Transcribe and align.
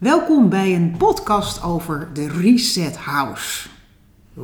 Welkom 0.00 0.48
bij 0.48 0.74
een 0.74 0.96
podcast 0.96 1.62
over 1.62 2.08
de 2.12 2.28
Reset 2.28 2.96
House. 2.96 3.68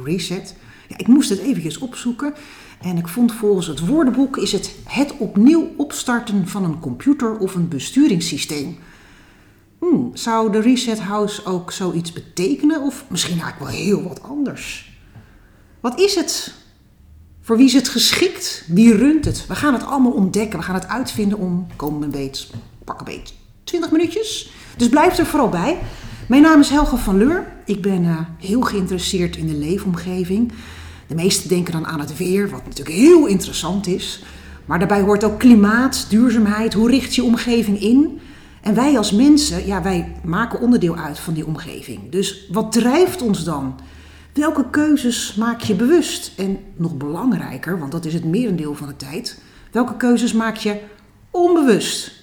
Reset? 0.05 0.57
Ja, 0.89 0.99
ik 0.99 1.07
moest 1.07 1.29
het 1.29 1.39
eventjes 1.39 1.79
opzoeken 1.79 2.35
en 2.81 2.97
ik 2.97 3.09
vond 3.09 3.33
volgens 3.33 3.67
het 3.67 3.87
woordenboek 3.87 4.37
is 4.37 4.53
het 4.53 4.75
het 4.85 5.17
opnieuw 5.17 5.75
opstarten 5.77 6.49
van 6.49 6.65
een 6.65 6.81
computer 6.81 7.39
of 7.39 7.55
een 7.55 7.69
besturingssysteem. 7.69 8.79
Hmm, 9.79 10.11
zou 10.13 10.53
de 10.53 10.61
Reset 10.61 11.01
House 11.01 11.45
ook 11.45 11.73
zoiets 11.73 12.13
betekenen 12.13 12.83
of 12.83 13.05
misschien 13.09 13.41
eigenlijk 13.41 13.71
wel 13.71 13.81
heel 13.81 14.03
wat 14.03 14.23
anders? 14.23 14.93
Wat 15.81 16.01
is 16.01 16.15
het? 16.15 16.55
Voor 17.41 17.57
wie 17.57 17.67
is 17.67 17.75
het 17.75 17.89
geschikt? 17.89 18.65
Wie 18.69 18.95
runt 18.95 19.25
het? 19.25 19.47
We 19.47 19.55
gaan 19.55 19.73
het 19.73 19.85
allemaal 19.85 20.13
ontdekken. 20.13 20.59
We 20.59 20.65
gaan 20.65 20.75
het 20.75 20.89
uitvinden 20.89 21.39
om 21.39 21.67
komende 21.77 22.07
beet, 22.07 22.51
pak 22.85 22.99
een 22.99 23.05
beet, 23.05 23.35
20 23.65 23.91
minuutjes. 23.91 24.56
Dus 24.77 24.89
blijf 24.89 25.19
er 25.19 25.27
vooral 25.27 25.49
bij. 25.49 25.79
Mijn 26.29 26.43
naam 26.43 26.61
is 26.61 26.71
Helga 26.71 26.97
van 26.97 27.17
Leur. 27.17 27.47
Ik 27.65 27.83
ben 27.83 28.05
uh, 28.05 28.19
heel 28.39 28.61
geïnteresseerd 28.61 29.37
in 29.37 29.47
de 29.47 29.55
leefomgeving. 29.55 30.53
De 31.07 31.15
meesten 31.15 31.49
denken 31.49 31.73
dan 31.73 31.87
aan 31.87 32.01
het 32.01 32.17
weer, 32.17 32.51
wat 32.51 32.65
natuurlijk 32.65 32.97
heel 32.97 33.27
interessant 33.27 33.87
is. 33.87 34.23
Maar 34.65 34.79
daarbij 34.79 35.01
hoort 35.01 35.25
ook 35.25 35.39
klimaat, 35.39 36.07
duurzaamheid. 36.09 36.75
Hoe 36.75 36.91
richt 36.91 37.15
je 37.15 37.25
omgeving 37.25 37.81
in? 37.81 38.21
En 38.63 38.75
wij 38.75 38.99
als 38.99 39.13
mensen, 39.13 39.67
ja, 39.67 39.83
wij 39.83 40.13
maken 40.25 40.61
onderdeel 40.61 40.97
uit 40.97 41.19
van 41.19 41.35
die 41.35 41.47
omgeving. 41.47 42.11
Dus 42.11 42.47
wat 42.53 42.73
drijft 42.73 43.23
ons 43.23 43.45
dan? 43.45 43.75
Welke 44.33 44.71
keuzes 44.71 45.35
maak 45.35 45.61
je 45.61 45.75
bewust? 45.75 46.33
En 46.37 46.59
nog 46.77 46.97
belangrijker, 46.97 47.79
want 47.79 47.93
dat 47.93 48.05
is 48.05 48.15
het 48.15 48.25
merendeel 48.25 48.75
van 48.75 48.87
de 48.87 48.97
tijd, 48.97 49.41
welke 49.73 49.97
keuzes 49.97 50.33
maak 50.33 50.57
je 50.57 50.81
onbewust? 51.31 52.16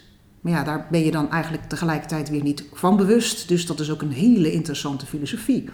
Maar 0.43 0.53
ja, 0.53 0.63
daar 0.63 0.87
ben 0.91 1.05
je 1.05 1.11
dan 1.11 1.31
eigenlijk 1.31 1.63
tegelijkertijd 1.63 2.29
weer 2.29 2.43
niet 2.43 2.63
van 2.73 2.97
bewust. 2.97 3.47
Dus 3.47 3.65
dat 3.65 3.79
is 3.79 3.91
ook 3.91 4.01
een 4.01 4.11
hele 4.11 4.51
interessante 4.51 5.05
filosofie. 5.05 5.69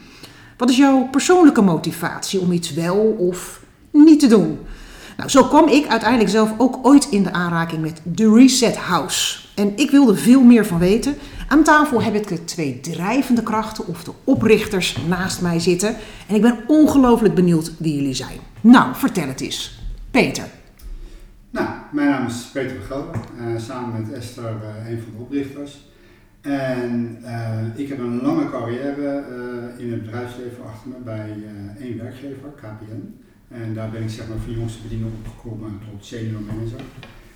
Wat 0.58 0.70
is 0.70 0.78
jouw 0.78 1.08
persoonlijke 1.12 1.62
motivatie 1.62 2.40
om 2.40 2.52
iets 2.52 2.74
wel 2.74 2.98
of 2.98 3.62
niet 3.92 4.20
te 4.20 4.28
doen? 4.28 4.60
Nou, 5.18 5.30
zo 5.30 5.44
kwam 5.44 5.68
ik 5.68 5.88
uiteindelijk 5.88 6.30
zelf 6.30 6.54
ook 6.58 6.80
ooit 6.82 7.08
in 7.10 7.24
de 7.24 7.32
aanraking 7.32 7.82
met 7.82 8.02
The 8.16 8.34
Reset 8.34 8.76
House. 8.76 9.40
En 9.56 9.74
ik 9.76 9.92
wilde 9.92 10.16
veel 10.16 10.44
meer 10.44 10.66
van 10.66 10.80
weten. 10.80 11.16
Aan 11.48 11.64
tafel 11.64 12.02
heb 12.02 12.16
ik 12.16 12.28
de 12.28 12.46
twee 12.46 12.80
drijvende 12.80 13.44
krachten 13.44 13.88
of 13.88 14.04
de 14.04 14.12
oprichters 14.24 14.98
naast 15.08 15.42
mij 15.42 15.60
zitten. 15.60 15.96
En 16.28 16.36
ik 16.36 16.42
ben 16.42 16.60
ongelooflijk 16.68 17.34
benieuwd 17.34 17.72
wie 17.78 17.96
jullie 17.96 18.14
zijn. 18.14 18.38
Nou, 18.62 18.96
vertel 18.96 19.28
het 19.28 19.42
eens. 19.42 19.80
Peter. 20.12 20.59
Nou, 21.52 21.68
mijn 21.92 22.10
naam 22.10 22.28
is 22.28 22.50
Peter 22.54 22.78
Begelder, 22.78 23.16
uh, 23.40 23.60
samen 23.60 24.02
met 24.02 24.14
Esther 24.14 24.44
uh, 24.44 24.90
een 24.90 25.02
van 25.02 25.12
de 25.12 25.18
oprichters. 25.18 25.88
En 26.42 27.18
uh, 27.22 27.66
ik 27.76 27.90
heb 27.90 28.00
een 28.00 28.22
lange 28.22 28.50
carrière 28.50 29.24
in 29.78 29.92
het 29.92 30.02
bedrijfsleven 30.02 30.64
achter 30.66 30.90
me 30.90 30.96
bij 31.04 31.36
één 31.80 31.98
werkgever, 31.98 32.50
KPN. 32.56 33.16
En 33.48 33.74
daar 33.74 33.90
ben 33.90 34.04
ik 34.04 34.10
zeg 34.10 34.28
maar 34.28 34.38
van 34.38 34.54
jongste 34.54 34.82
bediening 34.82 35.12
opgekomen 35.18 35.80
tot 35.92 36.06
senior 36.06 36.42
manager. 36.42 36.82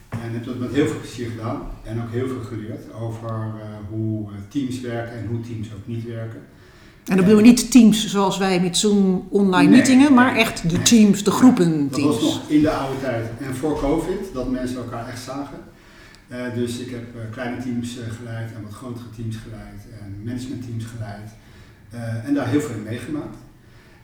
En 0.09 0.33
heb 0.33 0.45
dat 0.45 0.59
met 0.59 0.73
heel 0.73 0.87
veel 0.87 0.99
plezier 0.99 1.29
gedaan 1.29 1.61
en 1.83 2.01
ook 2.01 2.11
heel 2.11 2.27
veel 2.27 2.41
geleerd 2.41 2.93
over 2.93 3.51
hoe 3.89 4.29
teams 4.47 4.81
werken 4.81 5.17
en 5.17 5.25
hoe 5.25 5.39
teams 5.39 5.73
ook 5.73 5.87
niet 5.87 6.05
werken. 6.05 6.41
En 7.05 7.15
dan 7.15 7.25
bedoel 7.25 7.39
je 7.39 7.45
niet 7.45 7.71
teams 7.71 8.07
zoals 8.07 8.37
wij 8.37 8.59
met 8.59 8.77
Zoom 8.77 9.27
online 9.29 9.69
nee, 9.69 9.77
meetingen, 9.77 10.13
maar 10.13 10.35
echt 10.35 10.69
de 10.69 10.81
teams, 10.81 11.23
de 11.23 11.31
groepen 11.31 11.89
dat 11.89 11.93
teams. 11.93 12.13
Dat 12.13 12.23
was 12.23 12.33
nog 12.33 12.49
in 12.49 12.61
de 12.61 12.69
oude 12.69 12.99
tijd 13.01 13.29
en 13.39 13.55
voor 13.55 13.79
COVID, 13.79 14.33
dat 14.33 14.49
mensen 14.49 14.77
elkaar 14.77 15.07
echt 15.07 15.21
zagen. 15.21 15.57
Uh, 16.31 16.53
dus 16.53 16.79
ik 16.79 16.89
heb 16.89 17.15
uh, 17.15 17.21
kleine 17.31 17.61
teams 17.61 17.97
geleid 18.17 18.53
en 18.55 18.63
wat 18.63 18.73
grotere 18.73 19.09
teams 19.15 19.35
geleid 19.35 19.81
en 20.01 20.21
managementteams 20.23 20.85
geleid. 20.85 21.29
en 22.25 22.33
daar 22.33 22.47
heel 22.47 22.61
veel 22.61 22.75
in 22.75 22.83
meegemaakt. 22.83 23.37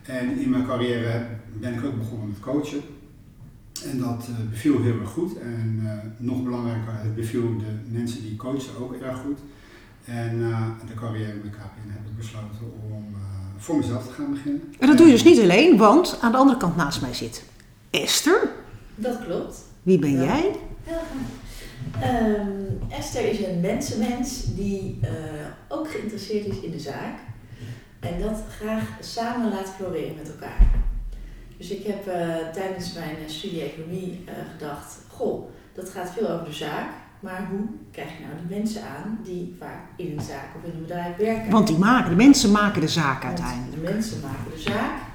En 0.01 0.39
in 0.39 0.49
mijn 0.49 0.65
carrière 0.65 1.25
ben 1.59 1.73
ik 1.73 1.85
ook 1.85 1.97
begonnen 1.97 2.27
met 2.27 2.39
coachen. 2.39 2.81
En 3.91 3.99
dat 3.99 4.27
beviel 4.49 4.81
heel 4.81 4.99
erg 4.99 5.09
goed. 5.09 5.39
En 5.39 5.81
nog 6.17 6.43
belangrijker, 6.43 6.93
het 6.93 7.15
beviel 7.15 7.57
de 7.57 7.97
mensen 7.97 8.21
die 8.21 8.35
coachen 8.35 8.77
ook 8.79 8.93
erg 8.93 9.17
goed. 9.17 9.39
En 10.09 10.39
na 10.39 10.75
de 10.87 10.93
carrière 10.93 11.33
met 11.33 11.51
KPN 11.51 11.89
heb 11.89 12.07
ik 12.09 12.17
besloten 12.17 12.73
om 12.83 13.05
uh, 13.11 13.17
voor 13.57 13.77
mezelf 13.77 14.07
te 14.07 14.13
gaan 14.13 14.31
beginnen. 14.31 14.73
En 14.79 14.87
dat 14.87 14.97
doe 14.97 15.05
je 15.05 15.11
dus 15.11 15.23
niet 15.23 15.39
alleen, 15.39 15.77
want 15.77 16.17
aan 16.21 16.31
de 16.31 16.37
andere 16.37 16.57
kant 16.57 16.75
naast 16.75 17.01
mij 17.01 17.13
zit 17.13 17.43
Esther. 17.89 18.49
Dat 18.95 19.25
klopt. 19.25 19.57
Wie 19.83 19.99
ben 19.99 20.11
ja. 20.11 20.23
jij? 20.23 20.55
Um, 22.03 22.79
Esther 22.89 23.29
is 23.29 23.45
een 23.45 23.59
mensenmens 23.59 24.55
die 24.55 24.99
ook 25.67 25.91
geïnteresseerd 25.91 26.45
is 26.45 26.59
in 26.59 26.71
de 26.71 26.79
zaak. 26.79 27.19
En 27.99 28.21
dat 28.21 28.43
graag 28.49 28.83
samen 28.99 29.49
laat 29.49 29.69
floreren 29.69 30.15
met 30.15 30.29
elkaar. 30.29 30.71
Dus 31.57 31.69
ik 31.69 31.85
heb 31.85 32.07
uh, 32.07 32.13
tijdens 32.53 32.93
mijn 32.93 33.15
studie 33.25 33.61
economie 33.61 34.23
uh, 34.25 34.33
gedacht, 34.51 34.97
goh, 35.07 35.49
dat 35.73 35.89
gaat 35.89 36.11
veel 36.17 36.29
over 36.29 36.45
de 36.45 36.53
zaak. 36.53 36.91
Maar 37.19 37.47
hoe 37.49 37.67
krijg 37.91 38.09
je 38.09 38.23
nou 38.23 38.47
de 38.47 38.55
mensen 38.55 38.81
aan 38.83 39.19
die 39.23 39.55
vaak 39.59 39.83
in 39.95 40.17
een 40.17 40.23
zaak 40.23 40.55
of 40.55 40.63
in 40.63 40.75
een 40.75 40.81
bedrijf 40.81 41.15
werken? 41.17 41.51
Want 41.51 41.67
die 41.67 41.77
maken, 41.77 42.09
de 42.09 42.15
mensen 42.15 42.51
maken 42.51 42.81
de 42.81 42.87
zaak 42.87 43.25
uiteindelijk. 43.25 43.83
De 43.83 43.91
mensen 43.91 44.19
maken 44.21 44.51
de 44.51 44.59
zaak. 44.59 45.07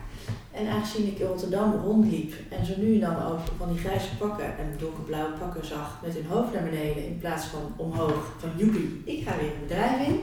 En 0.53 0.69
aangezien 0.69 1.07
ik 1.07 1.19
in 1.19 1.27
Rotterdam 1.27 1.73
rondliep 1.73 2.35
en 2.49 2.67
zo 2.67 2.73
nu 2.79 2.95
en 2.95 3.01
dan 3.01 3.23
ook 3.23 3.39
van 3.59 3.69
die 3.73 3.79
grijze 3.79 4.17
pakken 4.19 4.59
en 4.59 4.77
donkerblauwe 4.79 5.33
pakken 5.39 5.67
zag 5.67 6.01
met 6.03 6.15
hun 6.15 6.27
hoofd 6.27 6.53
naar 6.53 6.63
beneden 6.63 7.07
in 7.07 7.19
plaats 7.19 7.47
van 7.47 7.73
omhoog, 7.77 8.33
van 8.39 8.51
joepie, 8.57 9.03
ik 9.05 9.29
ga 9.29 9.37
weer 9.37 9.47
een 9.47 9.67
bedrijf 9.67 10.07
in, 10.07 10.21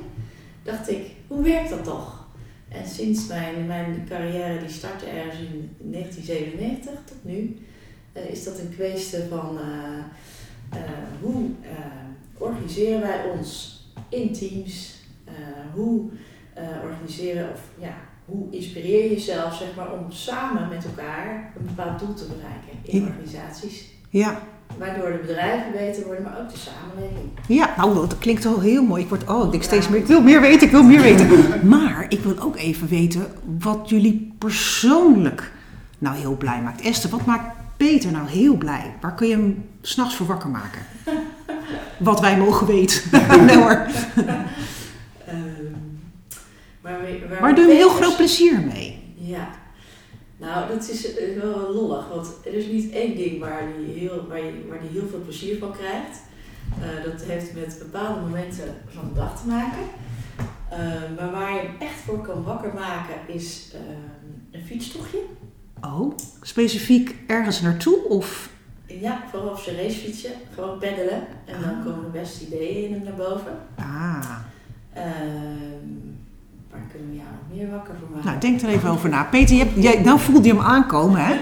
dacht 0.64 0.90
ik, 0.90 1.12
hoe 1.28 1.44
werkt 1.44 1.70
dat 1.70 1.84
toch? 1.84 2.26
En 2.70 2.88
sinds 2.88 3.28
mijn, 3.28 3.66
mijn 3.68 4.06
carrière, 4.10 4.60
die 4.60 4.70
startte 4.70 5.06
ergens 5.06 5.40
in 5.40 5.76
1997 5.78 6.94
tot 7.06 7.18
nu, 7.22 7.58
uh, 8.14 8.30
is 8.30 8.44
dat 8.44 8.60
een 8.60 8.74
kwestie 8.76 9.24
van 9.30 9.56
uh, 9.56 10.04
hoe 11.22 11.50
organiseren 12.38 13.02
wij 13.02 13.24
ons 13.38 13.80
in 14.10 14.34
teams, 14.34 15.00
hoe 15.74 16.10
organiseren 16.84 17.50
of 17.52 17.62
ja, 17.80 17.94
hoe 18.26 18.48
inspireer 18.52 19.04
je 19.04 19.10
jezelf 19.10 19.56
zeg 19.56 19.68
maar, 19.76 19.94
om 19.94 20.12
samen 20.12 20.70
met 20.70 20.86
elkaar 20.86 21.52
een 21.60 21.66
bepaald 21.66 22.00
doel 22.00 22.14
te 22.14 22.26
bereiken 22.26 22.72
in 22.84 23.08
organisaties. 23.08 23.90
Ja. 24.10 24.40
Waardoor 24.78 25.12
de 25.12 25.18
bedrijven 25.18 25.72
beter 25.72 26.06
worden, 26.06 26.24
maar 26.24 26.40
ook 26.40 26.50
de 26.50 26.58
samenleving. 26.58 27.30
Ja, 27.48 27.74
nou, 27.78 27.94
dat 27.94 28.18
klinkt 28.18 28.46
al 28.46 28.60
heel 28.60 28.84
mooi. 28.84 29.04
Ik 29.04 29.10
word, 29.10 29.30
oh, 29.30 29.46
ik 29.46 29.52
denk 29.52 29.64
steeds 29.64 29.90
meer, 29.90 30.00
ik 30.00 30.06
wil 30.06 30.22
meer 30.22 30.42
weten, 30.42 30.68
ik 30.68 30.72
wil 30.72 30.84
meer 30.84 31.02
weten. 31.02 31.28
Maar 31.68 32.06
ik 32.10 32.20
wil 32.20 32.40
ook 32.40 32.58
even 32.58 32.88
weten 32.88 33.28
wat 33.60 33.90
jullie 33.90 34.34
persoonlijk 34.38 35.52
nou 35.98 36.18
heel 36.18 36.38
blij 36.38 36.62
maakt. 36.62 36.82
Esther, 36.82 37.10
wat 37.10 37.26
maakt 37.26 37.56
Peter 37.88 38.12
nou 38.12 38.28
heel 38.28 38.56
blij? 38.58 38.94
Waar 39.02 39.16
kun 39.16 39.28
je 39.28 39.36
hem 39.36 39.70
s'nachts 39.82 40.16
voor 40.16 40.28
wakker 40.28 40.50
maken? 40.50 40.82
wat 42.00 42.20
wij 42.20 42.38
mogen 42.38 42.68
weten. 42.68 43.02
nee 43.46 43.58
hoor. 43.58 43.88
Um, 45.30 46.00
waar, 46.82 47.02
we, 47.02 47.38
waar, 47.40 47.56
doe 47.56 47.66
je 47.66 47.74
heel 47.74 47.90
groot 47.90 48.16
plezier 48.16 48.62
mee? 48.62 49.14
Ja. 49.16 49.50
Nou, 50.38 50.68
dat 50.68 50.90
is 50.90 51.08
wel 51.42 51.74
lollig, 51.74 52.08
want 52.08 52.28
er 52.46 52.54
is 52.54 52.66
niet 52.66 52.92
één 52.92 53.16
ding 53.16 53.40
waar 53.40 53.64
die 53.78 54.00
heel, 54.00 54.28
waar 54.28 54.44
je, 54.44 54.66
waar 54.70 54.80
die 54.82 54.90
heel 54.90 55.08
veel 55.10 55.22
plezier 55.24 55.58
van 55.58 55.72
krijgt. 55.72 56.22
Uh, 56.80 57.12
dat 57.12 57.22
heeft 57.22 57.54
met 57.54 57.80
bepaalde 57.80 58.22
momenten 58.22 58.76
van 58.88 59.08
de 59.08 59.14
dag 59.14 59.42
te 59.42 59.48
maken. 59.48 59.84
Uh, 60.72 61.20
maar 61.20 61.32
waar 61.32 61.54
je 61.54 61.60
hem 61.60 61.76
echt 61.80 62.00
voor 62.06 62.22
kan 62.22 62.44
wakker 62.44 62.74
maken 62.74 63.16
is 63.36 63.74
uh, 63.74 63.80
een 64.52 64.66
fietstochtje. 64.66 65.20
Oh, 65.82 66.18
specifiek 66.42 67.16
ergens 67.28 67.62
naartoe 67.62 68.04
of? 68.08 68.50
Ja, 68.86 69.24
vooral 69.30 69.50
op 69.50 69.60
zijn 69.60 69.76
racefietsje. 69.76 70.30
Gewoon 70.54 70.78
peddelen. 70.78 71.28
En 71.46 71.56
ah. 71.56 71.62
dan 71.62 71.84
komen 71.84 72.04
de 72.04 72.20
beste 72.20 72.46
ideeën 72.46 72.86
in 72.86 72.94
hem 72.94 73.04
naar 73.04 73.14
boven. 73.14 73.58
Ah. 73.76 74.40
Waar 76.72 76.82
kunnen 76.92 77.10
we 77.10 77.16
jou 77.16 77.28
nog 77.32 77.58
meer 77.58 77.70
wakker 77.70 77.94
voor 78.00 78.08
maken? 78.10 78.26
Nou, 78.26 78.40
denk 78.40 78.62
er 78.62 78.70
even 78.70 78.90
over 78.90 79.10
na. 79.10 79.24
Peter, 79.24 79.56
je 79.56 79.64
hebt, 79.64 79.84
jij, 79.84 80.02
nou 80.04 80.20
voelde 80.20 80.48
je 80.48 80.54
hem 80.54 80.64
aankomen, 80.64 81.22
hè? 81.26 81.36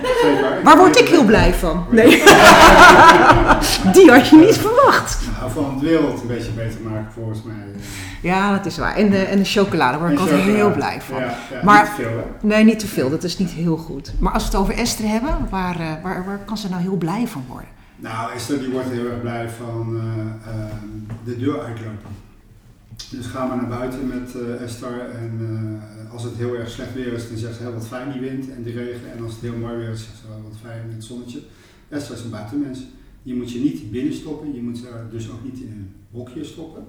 Waar 0.64 0.78
word 0.78 1.00
ik 1.00 1.08
heel 1.08 1.26
blij 1.26 1.54
van? 1.54 1.86
Nee. 1.92 2.10
Die 3.96 4.12
had 4.12 4.28
je 4.28 4.36
niet 4.36 4.58
verwacht. 4.58 5.28
Nou, 5.40 5.52
van 5.52 5.80
de 5.80 5.86
wereld 5.86 6.22
een 6.22 6.28
beetje 6.28 6.52
beter 6.52 6.82
maken, 6.82 7.12
volgens 7.12 7.44
mij. 7.44 7.56
Ja, 8.22 8.56
dat 8.56 8.66
is 8.66 8.78
waar. 8.78 8.96
En 8.96 9.10
de, 9.10 9.18
en 9.18 9.38
de 9.38 9.46
chocolade, 9.46 9.92
daar 9.92 10.00
word 10.00 10.12
ik 10.12 10.20
altijd 10.20 10.42
heel 10.42 10.72
blij 10.72 11.02
van. 11.02 11.20
Ja, 11.20 11.38
ja, 11.52 11.64
maar, 11.64 11.82
niet 11.82 11.96
te 11.96 12.02
veel, 12.02 12.18
hè? 12.18 12.48
Nee, 12.48 12.64
niet 12.64 12.80
te 12.80 12.88
veel. 12.88 13.10
Dat 13.10 13.24
is 13.24 13.38
niet 13.38 13.50
heel 13.50 13.78
goed. 13.78 14.14
Maar 14.20 14.34
als 14.34 14.44
we 14.44 14.50
het 14.50 14.60
over 14.60 14.74
Esther 14.74 15.08
hebben, 15.08 15.48
waar, 15.50 16.00
waar, 16.04 16.26
waar 16.26 16.40
kan 16.46 16.58
ze 16.58 16.70
nou 16.70 16.82
heel 16.82 16.98
blij 16.98 17.28
van 17.28 17.44
worden? 17.48 17.70
Nou, 17.96 18.34
Esther 18.34 18.60
die 18.60 18.70
wordt 18.70 18.90
heel 18.90 19.06
erg 19.06 19.22
blij 19.22 19.50
van 19.50 19.96
uh, 19.96 20.02
uh, 20.54 20.66
de 21.24 21.38
deur 21.38 21.60
uitlopen. 21.60 22.28
Dus 23.12 23.26
ga 23.26 23.46
maar 23.46 23.58
naar 23.58 23.78
buiten 23.80 24.08
met 24.08 24.34
uh, 24.36 24.62
Esther 24.62 25.10
en 25.10 25.38
uh, 25.42 26.14
als 26.14 26.24
het 26.24 26.36
heel 26.36 26.56
erg 26.56 26.70
slecht 26.70 26.94
weer 26.94 27.14
is, 27.14 27.28
dan 27.30 27.38
zegt 27.38 27.56
ze 27.56 27.62
heel 27.62 27.74
wat 27.74 27.88
fijn 27.88 28.12
die 28.12 28.22
wind 28.22 28.50
en 28.50 28.64
die 28.64 28.74
regen. 28.74 29.12
En 29.12 29.24
als 29.24 29.32
het 29.32 29.42
heel 29.42 29.58
mooi 29.58 29.76
weer 29.76 29.90
is, 29.90 30.04
zegt 30.04 30.18
ze 30.18 30.28
wel 30.28 30.42
wat 30.50 30.58
fijn 30.62 30.92
het 30.94 31.04
zonnetje. 31.04 31.40
Esther 31.90 32.16
is 32.16 32.24
een 32.24 32.30
buitenmens. 32.30 32.80
Je 33.24 33.36
moet 33.36 33.52
je 33.52 33.60
niet 33.60 33.92
binnen 33.92 34.14
stoppen, 34.14 34.54
je 34.54 34.62
moet 34.62 34.78
ze 34.78 34.88
dus 35.12 35.30
ook 35.30 35.44
niet 35.44 35.60
in 35.60 35.72
een 35.72 35.94
hokje 36.12 36.44
stoppen. 36.44 36.84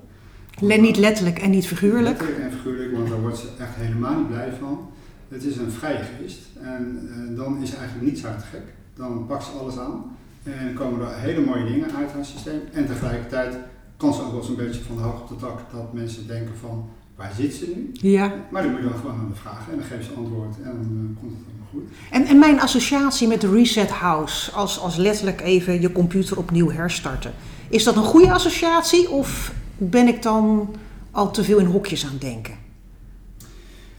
Niet 0.60 0.96
letterlijk 0.96 1.38
en 1.38 1.50
niet 1.50 1.66
figuurlijk. 1.66 2.18
Letterlijk 2.18 2.38
en 2.38 2.52
figuurlijk, 2.52 2.92
want 2.92 3.08
daar 3.08 3.20
wordt 3.20 3.38
ze 3.38 3.48
echt 3.58 3.74
helemaal 3.74 4.18
niet 4.18 4.28
blij 4.28 4.52
van. 4.58 4.90
Het 5.28 5.44
is 5.44 5.56
een 5.56 5.70
vrije 5.70 6.04
geest 6.18 6.38
en 6.62 7.08
eh, 7.10 7.36
dan 7.36 7.62
is 7.62 7.74
eigenlijk 7.74 8.10
niets 8.10 8.22
haar 8.22 8.38
te 8.38 8.44
gek. 8.44 8.62
Dan 8.94 9.26
pakt 9.26 9.44
ze 9.44 9.50
alles 9.50 9.78
aan 9.78 10.16
en 10.42 10.74
komen 10.74 11.00
er 11.00 11.18
hele 11.18 11.40
mooie 11.40 11.64
dingen 11.64 11.96
uit 11.96 12.10
haar 12.10 12.24
systeem. 12.24 12.60
En 12.72 12.86
tegelijkertijd 12.86 13.56
kan 14.00 14.14
ze 14.14 14.22
ook 14.22 14.30
wel 14.30 14.40
eens 14.40 14.48
een 14.48 14.56
beetje 14.56 14.82
van 14.82 14.96
de 14.96 15.02
hoog 15.02 15.20
op 15.20 15.28
de 15.28 15.36
tak 15.36 15.60
dat 15.72 15.92
mensen 15.92 16.26
denken 16.26 16.56
van 16.60 16.88
waar 17.16 17.32
zit 17.36 17.54
ze 17.54 17.72
nu? 17.74 17.90
Ja. 17.92 18.34
Maar 18.50 18.62
dan 18.62 18.70
moet 18.70 18.80
je 18.80 18.88
dan 18.88 18.98
gewoon 18.98 19.16
aan 19.16 19.28
de 19.28 19.40
vragen 19.40 19.72
en 19.72 19.78
dan 19.78 19.86
geeft 19.86 20.04
ze 20.04 20.12
antwoord 20.12 20.56
en 20.56 20.64
dan 20.64 21.14
eh, 21.14 21.20
komt 21.20 21.32
het 21.32 21.46
allemaal 21.48 21.68
goed. 21.70 21.82
En, 22.10 22.26
en 22.26 22.38
mijn 22.38 22.60
associatie 22.60 23.28
met 23.28 23.42
Reset 23.42 23.90
House, 23.90 24.52
als, 24.52 24.80
als 24.80 24.96
letterlijk 24.96 25.40
even 25.40 25.80
je 25.80 25.92
computer 25.92 26.38
opnieuw 26.38 26.70
herstarten. 26.70 27.32
Is 27.68 27.84
dat 27.84 27.96
een 27.96 28.02
goede 28.02 28.32
associatie 28.32 29.10
of 29.10 29.52
ben 29.76 30.06
ik 30.06 30.22
dan 30.22 30.74
al 31.10 31.30
te 31.30 31.44
veel 31.44 31.58
in 31.58 31.66
hokjes 31.66 32.04
aan 32.04 32.10
het 32.10 32.20
denken? 32.20 32.54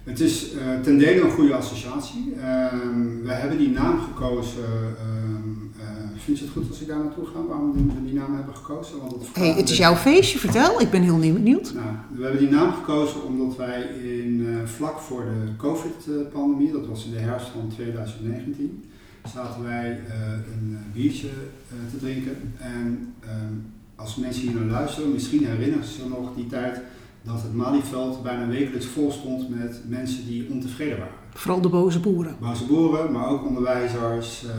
Het 0.03 0.19
is 0.19 0.53
eh, 0.53 0.79
ten 0.83 0.97
dele 0.97 1.21
een 1.21 1.31
goede 1.31 1.55
associatie. 1.55 2.33
Ehm, 2.41 3.23
we 3.23 3.31
hebben 3.33 3.57
die 3.57 3.69
naam 3.69 3.99
gekozen. 3.99 4.63
Vind 6.21 6.37
je 6.39 6.43
het 6.43 6.53
goed 6.53 6.69
als 6.69 6.81
ik 6.81 6.87
daar 6.87 7.03
naartoe 7.03 7.25
ga? 7.25 7.39
Waarom 7.47 7.73
we 7.73 8.03
die 8.05 8.13
naam 8.13 8.35
hebben 8.35 8.55
gekozen? 8.55 8.99
Want 8.99 9.11
het, 9.11 9.35
Hey, 9.35 9.53
het 9.53 9.69
is 9.69 9.77
jouw 9.77 9.95
feestje, 9.95 10.39
vertel. 10.39 10.81
Ik 10.81 10.91
ben 10.91 11.01
heel 11.01 11.17
nieuw- 11.17 11.33
benieuwd. 11.33 11.73
Nou, 11.73 11.87
we 12.15 12.23
hebben 12.23 12.39
die 12.41 12.49
naam 12.49 12.71
gekozen 12.73 13.23
omdat 13.23 13.55
wij 13.55 13.81
in, 13.81 14.45
eh, 14.47 14.67
vlak 14.67 14.99
voor 14.99 15.23
de 15.23 15.55
COVID-pandemie, 15.57 16.71
dat 16.71 16.87
was 16.87 17.05
in 17.05 17.11
de 17.11 17.17
herfst 17.19 17.47
van 17.47 17.71
2019, 17.75 18.83
zaten 19.33 19.63
wij 19.63 19.99
eh, 20.07 20.31
een 20.31 20.77
eh, 20.77 20.93
biertje 20.93 21.29
te 21.91 21.97
drinken. 21.99 22.53
En 22.57 23.13
ehm, 23.19 23.53
als 23.95 24.15
mensen 24.15 24.41
hier 24.41 24.55
naar 24.55 24.79
luisteren, 24.79 25.11
misschien 25.11 25.45
herinneren 25.45 25.85
ze 25.85 25.93
zich 25.93 26.09
nog 26.09 26.35
die 26.35 26.47
tijd 26.47 26.81
dat 27.23 27.41
het 27.41 27.53
Malieveld 27.53 28.23
bijna 28.23 28.47
wekelijks 28.47 28.85
vol 28.85 29.11
stond 29.11 29.49
met 29.49 29.81
mensen 29.87 30.25
die 30.27 30.49
ontevreden 30.51 30.97
waren. 30.97 31.13
Vooral 31.33 31.61
de 31.61 31.69
boze 31.69 31.99
boeren. 31.99 32.35
Boze 32.39 32.65
boeren, 32.65 33.11
maar 33.11 33.27
ook 33.27 33.45
onderwijzers, 33.45 34.45
eh, 34.45 34.51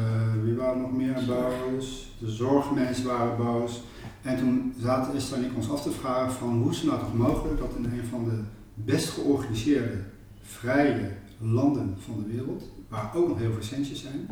wie 0.45 0.55
waren 0.55 0.81
nog 0.81 0.93
meer 0.93 1.25
boos? 1.27 2.15
De 2.19 2.31
zorgmensen 2.31 3.07
waren 3.07 3.37
boos. 3.37 3.83
En 4.23 4.39
toen 4.39 4.75
zaten 4.81 5.15
Esther 5.15 5.39
en 5.39 5.45
ik 5.45 5.57
ons 5.57 5.71
af 5.71 5.83
te 5.83 5.91
vragen 5.91 6.33
van 6.33 6.63
hoe 6.63 6.71
is 6.71 6.77
het 6.77 6.87
nou 6.87 6.99
toch 6.99 7.15
mogelijk 7.15 7.59
dat 7.59 7.71
in 7.77 7.85
een 7.85 8.07
van 8.11 8.25
de 8.25 8.41
best 8.75 9.09
georganiseerde, 9.09 9.99
vrije 10.43 11.11
landen 11.39 11.97
van 12.05 12.15
de 12.23 12.37
wereld, 12.37 12.63
waar 12.89 13.11
ook 13.15 13.29
nog 13.29 13.39
heel 13.39 13.53
veel 13.53 13.63
centjes 13.63 14.01
zijn, 14.01 14.29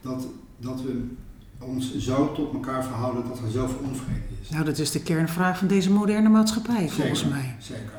dat, 0.00 0.26
dat 0.56 0.82
we 0.82 1.04
ons 1.58 1.96
zo 1.98 2.32
tot 2.32 2.52
elkaar 2.52 2.84
verhouden 2.84 3.28
dat 3.28 3.38
er 3.38 3.50
zoveel 3.50 3.80
onvrede 3.88 4.20
is. 4.42 4.50
Nou, 4.50 4.64
dat 4.64 4.78
is 4.78 4.90
de 4.90 5.02
kernvraag 5.02 5.58
van 5.58 5.68
deze 5.68 5.90
moderne 5.90 6.28
maatschappij, 6.28 6.88
volgens 6.88 7.20
Zeker, 7.20 7.36
mij. 7.36 7.56
Zeker. 7.58 7.98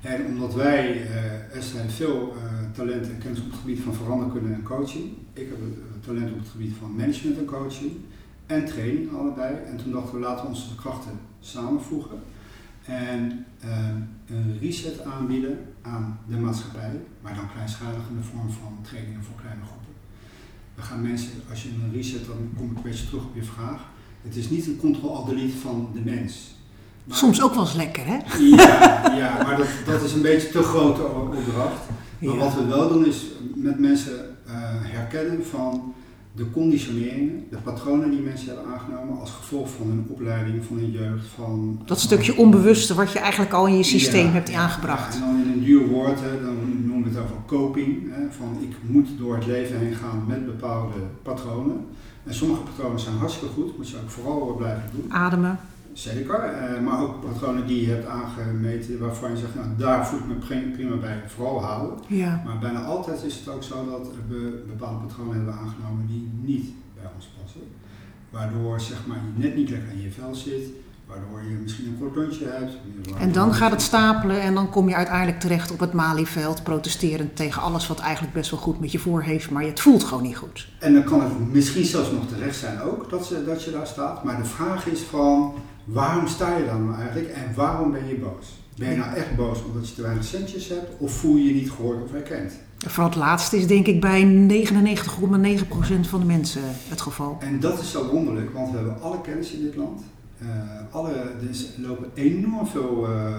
En 0.00 0.26
omdat 0.26 0.54
wij, 0.54 1.06
Esther 1.52 1.90
veel 1.90 2.34
eh, 2.36 2.61
talent 2.72 3.08
en 3.08 3.18
kennis 3.18 3.40
op 3.40 3.50
het 3.50 3.60
gebied 3.60 3.80
van 3.80 3.94
veranderkunde 3.94 4.52
en 4.54 4.62
coaching. 4.62 5.04
Ik 5.32 5.48
heb 5.48 5.58
eh, 5.58 6.04
talent 6.06 6.32
op 6.32 6.38
het 6.38 6.48
gebied 6.48 6.72
van 6.80 6.94
management 6.96 7.38
en 7.38 7.44
coaching 7.44 7.92
en 8.46 8.64
training 8.64 9.12
allebei. 9.18 9.54
En 9.70 9.76
toen 9.76 9.92
dachten 9.92 10.14
we 10.14 10.20
laten 10.20 10.42
we 10.44 10.48
onze 10.50 10.74
krachten 10.74 11.12
samenvoegen 11.40 12.18
en 12.84 13.46
eh, 13.60 13.88
een 14.26 14.58
reset 14.60 15.04
aanbieden 15.04 15.58
aan 15.82 16.18
de 16.28 16.36
maatschappij, 16.36 17.00
maar 17.20 17.34
dan 17.34 17.52
kleinschalig 17.52 18.08
in 18.10 18.16
de 18.16 18.22
vorm 18.22 18.50
van 18.50 18.78
trainingen 18.82 19.22
voor 19.24 19.34
kleine 19.40 19.62
groepen. 19.64 19.92
We 20.74 20.82
gaan 20.82 21.02
mensen, 21.02 21.30
als 21.50 21.62
je 21.62 21.68
een 21.68 21.92
reset, 21.92 22.26
dan 22.26 22.50
kom 22.56 22.70
ik 22.70 22.76
een 22.76 22.82
beetje 22.82 23.06
terug 23.06 23.24
op 23.24 23.34
je 23.34 23.42
vraag. 23.42 23.80
Het 24.22 24.36
is 24.36 24.50
niet 24.50 24.66
een 24.66 24.76
control-alt-delete 24.76 25.56
van 25.56 25.88
de 25.94 26.00
mens. 26.00 26.54
Maar- 27.04 27.16
Soms 27.16 27.42
ook 27.42 27.54
wel 27.54 27.62
eens 27.62 27.74
lekker, 27.74 28.02
hè? 28.06 28.16
ja, 28.56 29.16
ja 29.16 29.42
maar 29.42 29.56
dat, 29.56 29.66
dat 29.86 30.02
is 30.02 30.12
een 30.12 30.22
beetje 30.22 30.48
te 30.50 30.62
grote 30.62 31.02
opdracht. 31.02 31.80
Maar 32.22 32.36
wat 32.36 32.54
we 32.54 32.66
wel 32.66 32.88
doen 32.88 33.06
is 33.06 33.26
met 33.54 33.78
mensen 33.78 34.12
eh, 34.46 34.52
herkennen 34.82 35.44
van 35.44 35.94
de 36.34 36.50
conditioneringen, 36.50 37.44
de 37.50 37.56
patronen 37.56 38.10
die 38.10 38.20
mensen 38.20 38.46
hebben 38.46 38.66
aangenomen 38.72 39.20
als 39.20 39.30
gevolg 39.30 39.70
van 39.70 39.86
hun 39.86 40.06
opleiding, 40.08 40.64
van 40.64 40.76
hun 40.76 40.90
jeugd, 40.90 41.26
van... 41.34 41.80
Dat 41.84 42.00
stukje 42.00 42.36
onbewuste 42.36 42.94
wat 42.94 43.12
je 43.12 43.18
eigenlijk 43.18 43.52
al 43.52 43.66
in 43.66 43.76
je 43.76 43.82
systeem 43.82 44.26
Ja, 44.26 44.32
hebt 44.32 44.50
ja, 44.50 44.58
aangebracht. 44.60 45.14
ja, 45.14 45.20
en 45.20 45.26
dan 45.26 45.42
in 45.46 45.52
een 45.52 45.64
duur 45.64 45.86
woord, 45.88 46.20
hè, 46.20 46.42
dan 46.44 46.56
noemen 46.86 47.02
we 47.12 47.18
het 47.18 47.24
over 47.24 47.36
coping. 47.46 48.10
Hè, 48.10 48.22
van 48.30 48.56
ik 48.60 48.76
moet 48.86 49.08
door 49.18 49.34
het 49.34 49.46
leven 49.46 49.78
heen 49.78 49.94
gaan 49.94 50.24
met 50.28 50.46
bepaalde 50.46 50.94
patronen. 51.22 51.86
En 52.24 52.34
sommige 52.34 52.60
patronen 52.62 53.00
zijn 53.00 53.16
hartstikke 53.16 53.54
goed, 53.54 53.76
moet 53.76 53.88
je 53.88 53.96
ook 53.96 54.10
vooral 54.10 54.54
blijven 54.54 54.90
doen. 54.94 55.12
Ademen. 55.12 55.58
Zeker, 55.92 56.34
eh, 56.34 56.80
maar 56.80 57.00
ook 57.00 57.20
patronen 57.20 57.66
die 57.66 57.86
je 57.86 57.92
hebt 57.92 58.06
aangemeten 58.06 58.98
waarvan 58.98 59.30
je 59.30 59.36
zegt, 59.36 59.54
nou 59.54 59.66
daar 59.76 60.06
voel 60.06 60.18
ik 60.18 60.26
me 60.26 60.34
pri- 60.34 60.70
prima 60.74 60.96
bij, 60.96 61.22
vooral 61.26 61.62
houden. 61.64 61.98
Ja. 62.06 62.42
Maar 62.44 62.58
bijna 62.58 62.82
altijd 62.84 63.22
is 63.22 63.34
het 63.34 63.48
ook 63.54 63.62
zo 63.62 63.74
dat 63.90 64.08
we 64.28 64.64
bepaalde 64.66 65.06
patronen 65.06 65.34
hebben 65.34 65.54
aangenomen 65.54 66.06
die 66.06 66.30
niet 66.42 66.70
bij 66.94 67.10
ons 67.16 67.30
passen. 67.42 67.60
Waardoor 68.30 68.80
zeg 68.80 69.06
maar, 69.06 69.16
je 69.16 69.42
net 69.42 69.56
niet 69.56 69.70
lekker 69.70 69.92
in 69.92 70.00
je 70.02 70.10
vel 70.10 70.34
zit, 70.34 70.64
waardoor 71.06 71.42
je 71.42 71.56
misschien 71.62 71.86
een 71.86 71.98
kort 71.98 72.16
lontje 72.16 72.44
hebt. 72.48 72.72
En 73.18 73.32
dan 73.32 73.54
gaat 73.54 73.70
het 73.70 73.82
stapelen 73.82 74.40
en 74.40 74.54
dan 74.54 74.70
kom 74.70 74.88
je 74.88 74.94
uiteindelijk 74.94 75.40
terecht 75.40 75.70
op 75.70 75.80
het 75.80 75.92
Malieveld, 75.92 76.62
protesterend 76.62 77.36
tegen 77.36 77.62
alles 77.62 77.86
wat 77.86 77.98
eigenlijk 78.00 78.34
best 78.34 78.50
wel 78.50 78.60
goed 78.60 78.80
met 78.80 78.92
je 78.92 78.98
voor 78.98 79.22
heeft, 79.22 79.50
maar 79.50 79.62
het 79.62 79.80
voelt 79.80 80.04
gewoon 80.04 80.22
niet 80.22 80.36
goed. 80.36 80.68
En 80.78 80.92
dan 80.94 81.04
kan 81.04 81.20
het 81.22 81.52
misschien 81.52 81.84
zelfs 81.84 82.10
nog 82.10 82.26
terecht 82.28 82.56
zijn 82.56 82.80
ook 82.80 83.10
dat, 83.10 83.26
ze, 83.26 83.44
dat 83.44 83.64
je 83.64 83.70
daar 83.70 83.86
staat. 83.86 84.24
Maar 84.24 84.36
de 84.36 84.44
vraag 84.44 84.86
is 84.86 85.00
van, 85.00 85.54
waarom 85.84 86.26
sta 86.26 86.56
je 86.56 86.64
dan 86.64 86.84
nou 86.84 87.00
eigenlijk 87.00 87.28
en 87.28 87.54
waarom 87.54 87.92
ben 87.92 88.08
je 88.08 88.14
boos? 88.14 88.60
Ben 88.76 88.90
je 88.90 88.96
nou 88.96 89.14
echt 89.14 89.36
boos 89.36 89.64
omdat 89.64 89.88
je 89.88 89.94
te 89.94 90.02
weinig 90.02 90.24
centjes 90.24 90.68
hebt 90.68 90.90
of 90.98 91.12
voel 91.12 91.36
je 91.36 91.44
je 91.44 91.54
niet 91.54 91.70
gehoord 91.70 92.02
of 92.02 92.10
herkend? 92.10 92.52
Vooral 92.78 93.08
het 93.08 93.18
laatste 93.18 93.56
is 93.56 93.66
denk 93.66 93.86
ik 93.86 94.00
bij 94.00 94.22
99,9% 94.24 96.00
van 96.00 96.20
de 96.20 96.26
mensen 96.26 96.62
het 96.64 97.00
geval. 97.00 97.36
En 97.40 97.60
dat 97.60 97.80
is 97.80 97.90
zo 97.90 98.10
wonderlijk, 98.10 98.52
want 98.52 98.70
we 98.70 98.76
hebben 98.76 99.00
alle 99.00 99.20
kennis 99.20 99.52
in 99.52 99.62
dit 99.62 99.76
land. 99.76 100.02
Eh, 100.38 100.48
alle, 100.90 101.10
er 101.10 101.48
er 101.48 101.86
lopen 101.86 102.10
enorm 102.14 102.66
veel 102.66 103.06
eh, 103.06 103.34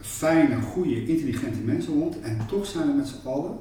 fijne, 0.00 0.60
goede, 0.60 1.06
intelligente 1.06 1.58
mensen 1.58 1.92
rond. 1.92 2.20
En 2.20 2.38
toch 2.48 2.66
zijn 2.66 2.86
we 2.86 2.92
met 2.92 3.08
z'n 3.08 3.28
allen, 3.28 3.56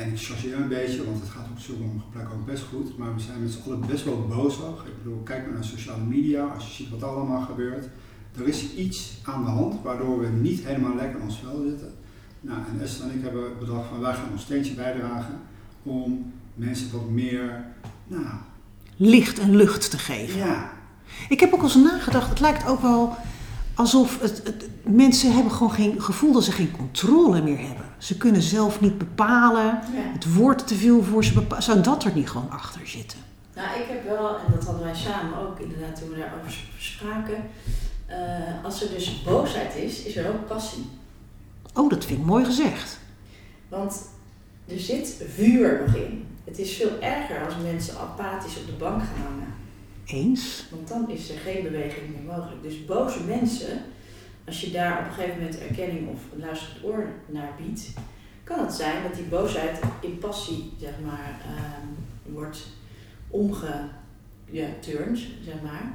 en 0.00 0.08
ik 0.12 0.18
chargeer 0.20 0.54
een 0.56 0.68
beetje, 0.68 1.04
want 1.04 1.20
het 1.20 1.28
gaat 1.28 1.46
op 1.50 1.58
sommige 1.58 2.06
plekken 2.12 2.34
ook 2.34 2.46
best 2.46 2.64
goed. 2.72 2.98
Maar 2.98 3.14
we 3.14 3.20
zijn 3.20 3.42
met 3.42 3.52
z'n 3.52 3.60
allen 3.66 3.86
best 3.86 4.04
wel 4.04 4.26
bozig. 4.28 4.84
Ik 4.86 5.02
bedoel, 5.02 5.18
kijk 5.22 5.44
maar 5.44 5.54
naar 5.54 5.64
sociale 5.64 6.02
media, 6.04 6.44
als 6.44 6.66
je 6.66 6.72
ziet 6.72 6.90
wat 6.90 7.02
allemaal 7.02 7.40
gebeurt. 7.40 7.88
Er 8.38 8.48
is 8.48 8.74
iets 8.74 9.18
aan 9.24 9.44
de 9.44 9.50
hand 9.50 9.82
waardoor 9.82 10.20
we 10.20 10.26
niet 10.28 10.60
helemaal 10.64 10.94
lekker 10.94 11.18
in 11.18 11.24
ons 11.24 11.38
vel 11.44 11.64
zitten. 11.68 11.92
Nou, 12.40 12.58
en 12.72 12.80
Esther 12.82 13.04
en 13.10 13.16
ik 13.16 13.22
hebben 13.22 13.58
bedacht 13.58 13.88
van 13.88 14.00
wij 14.00 14.14
gaan 14.14 14.28
ons 14.32 14.42
steentje 14.42 14.74
bijdragen 14.74 15.34
om 15.82 16.32
mensen 16.54 16.92
wat 16.92 17.08
meer, 17.10 17.64
nou, 18.06 18.24
Licht 18.96 19.38
en 19.38 19.56
lucht 19.56 19.90
te 19.90 19.98
geven. 19.98 20.38
ja, 20.38 20.72
Ik 21.28 21.40
heb 21.40 21.52
ook 21.52 21.58
al 21.60 21.64
eens 21.66 21.74
nagedacht, 21.74 22.28
het 22.28 22.40
lijkt 22.40 22.66
ook 22.68 22.80
wel 22.82 23.16
alsof 23.74 24.20
het, 24.20 24.40
het- 24.44 24.68
mensen 24.84 25.32
hebben 25.34 25.52
gewoon 25.52 25.72
geen 25.72 26.02
gevoel 26.02 26.32
dat 26.32 26.44
ze 26.44 26.52
geen 26.52 26.70
controle 26.70 27.42
meer 27.42 27.58
hebben. 27.58 27.84
Ze 28.00 28.16
kunnen 28.16 28.42
zelf 28.42 28.80
niet 28.80 28.98
bepalen, 28.98 29.64
Ja. 29.64 30.12
het 30.12 30.34
wordt 30.34 30.66
te 30.66 30.74
veel 30.74 31.02
voor 31.02 31.24
ze 31.24 31.32
bepalen. 31.32 31.62
Zou 31.62 31.80
dat 31.80 32.04
er 32.04 32.12
niet 32.14 32.28
gewoon 32.30 32.50
achter 32.50 32.80
zitten? 32.88 33.18
Nou, 33.54 33.80
ik 33.80 33.86
heb 33.88 34.04
wel, 34.04 34.28
en 34.38 34.52
dat 34.54 34.64
hadden 34.64 34.84
wij 34.84 34.94
samen 34.94 35.38
ook 35.38 35.58
inderdaad 35.60 35.96
toen 36.00 36.08
we 36.10 36.16
daarover 36.16 36.54
spraken. 36.78 37.36
eh, 38.06 38.64
als 38.64 38.82
er 38.82 38.88
dus 38.90 39.22
boosheid 39.22 39.74
is, 39.76 40.02
is 40.02 40.16
er 40.16 40.28
ook 40.28 40.46
passie. 40.46 40.86
Oh, 41.74 41.90
dat 41.90 42.04
vind 42.04 42.18
ik 42.20 42.24
mooi 42.26 42.44
gezegd. 42.44 42.98
Want 43.68 44.02
er 44.68 44.78
zit 44.80 45.14
vuur 45.34 45.82
nog 45.86 45.94
in. 45.96 46.26
Het 46.44 46.58
is 46.58 46.72
veel 46.76 47.00
erger 47.00 47.44
als 47.44 47.54
mensen 47.62 47.98
apathisch 47.98 48.56
op 48.58 48.66
de 48.66 48.72
bank 48.72 49.00
gaan 49.02 49.26
hangen. 49.28 49.54
Eens. 50.06 50.64
Want 50.70 50.88
dan 50.88 51.10
is 51.10 51.30
er 51.30 51.38
geen 51.38 51.62
beweging 51.62 52.02
meer 52.14 52.36
mogelijk. 52.36 52.62
Dus 52.62 52.84
boze 52.84 53.20
mensen, 53.26 53.82
als 54.50 54.60
je 54.60 54.70
daar 54.70 54.98
op 54.98 55.04
een 55.06 55.12
gegeven 55.12 55.38
moment 55.38 55.58
erkenning 55.58 56.08
of 56.08 56.20
een 56.32 56.40
luisterend 56.40 56.84
oor 56.84 57.06
naar 57.26 57.52
biedt, 57.62 57.90
kan 58.44 58.58
het 58.64 58.72
zijn 58.72 59.02
dat 59.02 59.14
die 59.14 59.24
boosheid 59.24 59.78
in 60.00 60.18
passie, 60.18 60.72
zeg 60.80 60.92
maar, 61.04 61.40
ehm, 61.44 61.86
wordt 62.34 62.66
omgeturnd, 63.28 65.18
zeg 65.44 65.54
maar. 65.62 65.92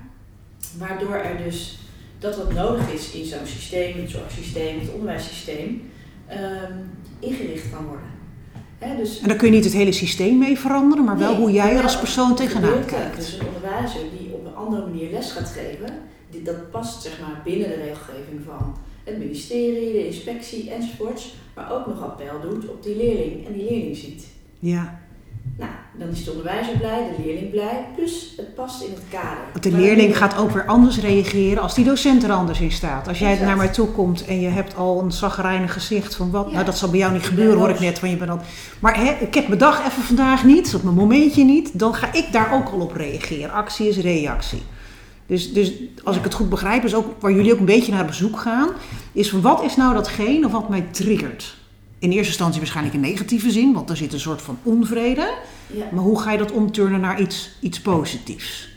Waardoor 0.78 1.16
er 1.16 1.44
dus 1.44 1.80
dat 2.20 2.38
wat 2.38 2.54
nodig 2.54 2.92
is 2.94 3.12
in 3.12 3.26
zo'n 3.26 3.46
systeem, 3.46 4.02
het 4.02 4.10
zorgsysteem, 4.10 4.80
het 4.80 4.92
onderwijssysteem, 4.92 5.92
ehm, 6.28 6.74
ingericht 7.20 7.70
kan 7.70 7.86
worden. 7.86 8.14
Dus 8.98 9.20
En 9.20 9.28
daar 9.28 9.38
kun 9.38 9.48
je 9.48 9.54
niet 9.54 9.64
het 9.64 9.74
hele 9.74 9.92
systeem 9.92 10.38
mee 10.38 10.60
veranderen, 10.60 11.06
maar 11.06 11.18
wel 11.18 11.32
Nee, 11.32 11.40
hoe 11.40 11.52
jij 11.52 11.76
er 11.76 11.84
als 11.84 12.00
persoon 12.00 12.36
tegenaan 12.36 12.86
kijkt. 12.86 13.16
Dus 13.16 13.34
een 13.34 13.48
onderwijzer 13.48 14.02
die 14.20 14.34
op 14.34 14.46
een 14.46 14.56
andere 14.56 14.82
manier 14.82 15.12
les 15.12 15.32
gaat 15.32 15.50
geven, 15.50 15.94
dat 16.44 16.72
past 16.72 17.02
zeg 17.02 17.20
maar 17.20 17.42
binnen 17.44 17.68
de 17.70 17.76
regelgeving 17.76 18.42
van 18.46 18.76
het 19.04 19.18
ministerie, 19.18 19.92
de 19.92 20.06
inspectie 20.08 20.72
enzovoorts, 20.72 21.34
maar 21.56 21.72
ook 21.72 21.88
nog 21.88 22.04
appel 22.04 22.40
doet 22.50 22.70
op 22.70 22.84
die 22.84 22.96
leerling 22.98 23.48
en 23.48 23.54
die 23.54 23.70
leerling 23.70 23.96
ziet. 23.98 24.26
Ja, 24.60 25.00
Nou, 25.58 25.72
dan 26.00 26.08
is 26.10 26.24
de 26.24 26.32
onderwijzer 26.32 26.78
blij, 26.78 27.10
de 27.18 27.24
leerling 27.26 27.52
blij, 27.52 27.86
plus 27.96 28.34
het 28.38 28.56
past 28.56 28.82
in 28.84 28.90
het 28.94 29.04
kader. 29.10 29.44
Want 29.52 29.64
de 29.64 29.72
leerling 29.72 30.18
gaat 30.18 30.38
ook 30.38 30.52
weer 30.52 30.66
anders 30.66 31.00
reageren 31.00 31.62
als 31.64 31.76
die 31.76 31.86
docent 31.86 32.24
er 32.24 32.32
anders 32.32 32.60
in 32.62 32.72
staat. 32.72 33.08
Als 33.08 33.20
jij 33.20 33.30
Exact. 33.32 33.48
naar 33.48 33.58
mij 33.58 33.68
toe 33.68 33.88
komt 33.88 34.26
en 34.26 34.40
je 34.42 34.48
hebt 34.48 34.76
al 34.76 35.02
een 35.02 35.12
zagrijnig 35.12 35.74
gezicht 35.74 36.16
van 36.16 36.32
wat, 36.32 36.46
Ja. 36.48 36.54
nou 36.54 36.66
dat 36.66 36.78
zal 36.78 36.90
bij 36.90 37.00
jou 37.00 37.14
niet 37.14 37.26
gebeuren 37.26 37.58
hoor 37.58 37.70
ik 37.70 37.80
net 37.80 38.00
van 38.00 38.10
je 38.10 38.18
bent 38.18 38.30
al. 38.30 38.40
Maar 38.80 38.96
hè, 38.98 39.12
ik 39.26 39.34
heb 39.34 39.48
mijn 39.48 39.60
dag 39.60 39.80
even 39.88 40.04
vandaag 40.04 40.44
niet, 40.46 40.76
op 40.76 40.84
mijn 40.84 40.96
momentje 40.96 41.44
niet, 41.44 41.80
dan 41.80 41.94
ga 41.94 42.14
ik 42.14 42.28
daar 42.32 42.54
ook 42.54 42.70
al 42.70 42.80
op 42.80 42.94
reageren. 42.94 43.52
Actie 43.52 43.88
is 43.90 43.98
reactie. 43.98 44.62
Dus, 45.26 45.54
dus 45.54 45.74
als 46.04 46.18
ik 46.18 46.24
het 46.24 46.34
goed 46.34 46.50
begrijp, 46.50 46.84
is 46.84 46.96
ook 46.96 47.22
waar 47.22 47.32
jullie 47.32 47.54
ook 47.54 47.60
een 47.60 47.66
beetje 47.66 47.92
naar 47.92 48.06
bezoek 48.06 48.40
gaan, 48.40 48.70
is 49.12 49.30
van 49.30 49.42
wat 49.42 49.64
is 49.64 49.76
nou 49.76 49.94
datgene 49.94 50.50
wat 50.50 50.70
mij 50.70 50.88
triggert? 50.92 51.56
In 52.00 52.12
eerste 52.12 52.28
instantie 52.28 52.60
waarschijnlijk 52.60 52.96
in 52.96 53.02
negatieve 53.02 53.52
zin, 53.52 53.74
want 53.74 53.90
er 53.90 53.98
zit 53.98 54.14
een 54.14 54.20
soort 54.20 54.42
van 54.42 54.58
onvrede. 54.64 55.34
Ja, 55.68 55.86
Maar 55.92 56.04
hoe 56.04 56.22
ga 56.22 56.32
je 56.32 56.38
dat 56.38 56.52
omturnen 56.52 57.00
naar 57.00 57.22
iets, 57.22 57.58
iets 57.60 57.82
positiefs? 57.82 58.74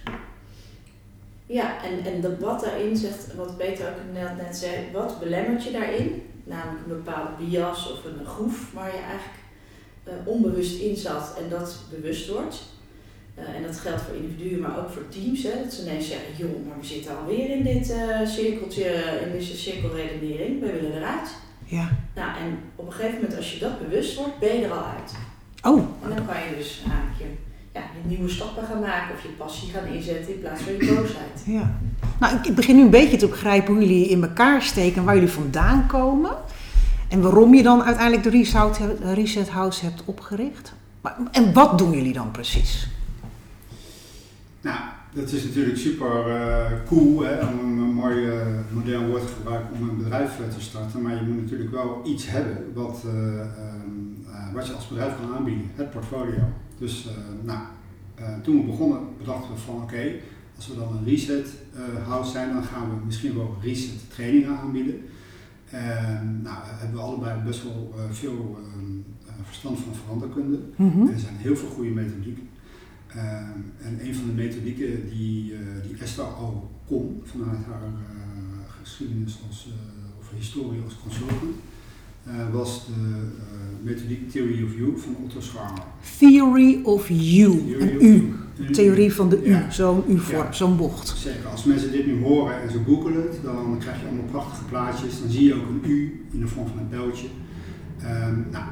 ja 1.46 1.82
en, 1.82 2.12
en 2.12 2.20
dat 2.20 2.38
wat 2.38 2.60
daarin 2.60 2.96
zegt, 2.96 3.34
wat 3.34 3.56
Peter 3.56 3.86
ook 3.88 4.12
net, 4.12 4.36
net 4.36 4.56
zei, 4.56 4.72
wat 4.92 5.18
belemmert 5.20 5.64
je 5.64 5.70
daarin? 5.70 6.22
Namelijk 6.44 6.80
een 6.86 7.02
bepaalde 7.04 7.30
bias 7.38 7.92
of 7.92 8.04
een 8.04 8.26
groef 8.26 8.72
waar 8.72 8.92
je 8.92 9.02
eigenlijk 9.02 9.38
eh, 10.04 10.12
onbewust 10.24 10.80
in 10.80 10.96
zat 10.96 11.34
en 11.42 11.48
dat 11.48 11.78
bewust 11.90 12.28
wordt. 12.28 12.62
Eh, 13.38 13.57
en 13.57 13.62
dat 13.66 13.76
geldt 13.78 14.02
voor 14.02 14.14
individuen, 14.16 14.61
maar 14.61 14.78
ook 14.78 14.90
voor 14.90 15.09
teams. 15.09 15.42
Hè, 15.42 15.50
dat 15.64 15.73
ze 15.73 15.83
ineens 15.83 16.07
zeggen, 16.09 16.30
joh, 16.37 16.66
maar 16.68 16.78
we 16.80 16.87
zitten 16.87 17.18
alweer 17.18 17.50
in 17.57 17.62
dit 17.64 17.90
eh, 17.90 18.26
cirkeltje, 18.26 18.85
in 19.25 19.33
deze 19.33 19.57
cirkelredenering, 19.57 20.61
we 20.61 20.73
willen 20.73 20.97
eruit. 20.97 21.28
Ja. 21.64 21.88
Nou, 22.14 22.30
en 22.45 22.59
op 22.76 22.87
een 22.87 22.92
gegeven 22.92 23.14
moment, 23.21 23.37
als 23.37 23.52
je 23.52 23.59
dat 23.59 23.88
bewust 23.88 24.16
wordt, 24.16 24.38
ben 24.38 24.57
je 24.59 24.64
er 24.64 24.73
al 24.73 24.85
uit. 24.99 25.12
Oh, 25.62 25.78
En 26.02 26.09
dan 26.16 26.26
kan 26.26 26.37
je 26.37 26.57
dus 26.57 26.80
eigenlijk 26.90 27.18
je, 27.18 27.25
ja, 27.75 27.80
je 27.80 28.09
nieuwe 28.09 28.28
stappen 28.28 28.64
gaan 28.64 28.80
maken 28.80 29.14
of 29.14 29.23
je 29.23 29.28
passie 29.28 29.71
gaan 29.73 29.87
inzetten 29.87 30.35
in 30.35 30.40
plaats 30.40 30.62
van 30.62 30.73
je 30.73 30.78
boosheid. 30.78 31.37
Ja. 31.45 31.76
Nou, 32.21 32.37
ik- 32.42 32.54
begin 32.54 32.76
nu 32.76 32.83
een 32.83 32.90
beetje 32.90 33.16
te 33.16 33.28
begrijpen 33.28 33.75
hoe 33.75 33.83
jullie 33.87 34.09
in 34.09 34.23
elkaar 34.23 34.62
steken 34.62 34.97
en 34.97 35.04
waar 35.04 35.14
jullie 35.14 35.30
vandaan 35.30 35.87
komen. 35.87 36.30
En 37.09 37.21
waarom 37.21 37.54
je 37.54 37.62
dan 37.62 37.83
uiteindelijk 37.83 38.23
de 38.23 38.30
Reset, 38.30 38.80
Reset 39.02 39.49
House 39.49 39.85
hebt 39.85 40.02
opgericht. 40.04 40.73
Maar, 41.00 41.16
en 41.33 41.52
wat 41.52 41.78
doen 41.78 41.90
jullie 41.92 42.12
dan 42.12 42.30
precies? 42.30 42.88
Nou, 44.60 44.78
dat 45.14 45.32
is 45.32 45.44
natuurlijk 45.44 45.76
super 45.76 46.36
eh, 46.36 46.72
cool 46.86 47.22
hè, 47.22 47.46
om 47.46 47.58
een, 47.58 47.78
een 47.78 47.94
mooi 47.94 48.28
eh, 48.28 48.46
modern 48.72 49.08
woord 49.08 49.26
te 49.26 49.32
gebruiken 49.32 49.76
om 49.76 49.88
een 49.88 49.96
bedrijf 49.96 50.40
eh, 50.40 50.54
te 50.54 50.60
starten. 50.60 51.02
Maar 51.02 51.14
je 51.14 51.22
moet 51.22 51.42
natuurlijk 51.42 51.70
wel 51.70 52.02
iets 52.04 52.28
hebben 52.30 52.72
wat, 52.74 53.04
eh, 53.06 53.40
ehm, 53.40 53.90
eh, 54.26 54.54
wat 54.54 54.66
je 54.66 54.72
als 54.72 54.88
bedrijf 54.88 55.12
kan 55.20 55.36
aanbieden, 55.36 55.70
het 55.74 55.90
portfolio. 55.90 56.42
Dus 56.78 57.08
nou, 57.42 57.60
toen 58.42 58.56
we 58.56 58.66
begonnen 58.66 59.00
bedachten 59.18 59.54
we 59.54 59.60
van 59.60 59.82
oké, 59.82 60.12
als 60.56 60.68
we 60.68 60.76
dan 60.76 60.96
een 60.96 61.04
reset 61.04 61.48
house 62.06 62.30
zijn, 62.30 62.52
dan 62.52 62.62
gaan 62.62 62.88
we 62.88 63.04
misschien 63.04 63.34
wel 63.34 63.56
reset 63.62 64.10
trainingen 64.10 64.58
aanbieden. 64.58 65.00
En 65.70 66.40
nou, 66.42 66.56
hebben 66.64 66.96
we 66.96 67.02
allebei 67.02 67.40
best 67.44 67.62
wel 67.62 67.94
veel 68.10 68.58
ehm, 68.58 68.98
eh, 69.26 69.32
verstand 69.44 69.78
van 69.78 69.94
veranderkunde. 69.94 70.58
Mhm. 70.76 71.06
Er 71.06 71.18
zijn 71.18 71.36
heel 71.36 71.56
veel 71.56 71.68
goede 71.68 71.90
methodieken. 71.90 72.47
Ehm, 73.08 73.58
en 73.86 74.06
een 74.06 74.14
van 74.14 74.26
de 74.26 74.32
methodieken 74.32 75.08
die, 75.08 75.52
eh, 75.52 75.58
die 75.88 75.96
Esther 76.02 76.24
al 76.24 76.70
kon 76.86 77.22
vanuit 77.24 77.64
haar 77.66 77.82
eh, 77.82 78.80
geschiedenis 78.82 79.38
als, 79.48 79.68
eh, 79.72 80.18
of 80.20 80.30
historie 80.36 80.80
als 80.84 80.96
consultant, 81.02 81.56
was 82.52 82.86
de 82.86 83.28
methodiek 83.82 84.30
Theory 84.30 84.64
of 84.64 84.74
You 84.76 84.98
van 84.98 85.16
Otto 85.24 85.40
Scharmer. 85.40 85.82
Theory 86.18 86.80
of 86.82 87.08
You. 87.08 87.56
Theory 87.58 87.82
Een 87.82 87.96
of 87.96 88.02
U. 88.68 88.72
Theorie 88.72 89.12
van 89.12 89.28
de 89.28 89.44
U. 89.44 89.50
Ja. 89.50 89.70
Zo'n 89.70 90.02
U-vorm, 90.08 90.46
Ja. 90.46 90.52
zo'n 90.52 90.76
bocht. 90.76 91.08
Zeker, 91.08 91.46
als 91.46 91.64
mensen 91.64 91.92
dit 91.92 92.06
nu 92.06 92.20
horen 92.22 92.62
en 92.62 92.70
ze 92.70 92.78
googelen 92.86 93.22
het, 93.22 93.38
dan 93.42 93.76
krijg 93.78 94.00
je 94.00 94.06
allemaal 94.06 94.24
prachtige 94.30 94.64
plaatjes. 94.64 95.20
Dan 95.20 95.30
zie 95.30 95.44
je 95.44 95.54
ook 95.54 95.68
een 95.68 95.90
U 95.90 96.26
in 96.32 96.40
de 96.40 96.46
vorm 96.46 96.66
van 96.68 96.78
een 96.78 96.88
pijltje. 96.88 97.26
Ehm, 98.02 98.34
nou, 98.50 98.64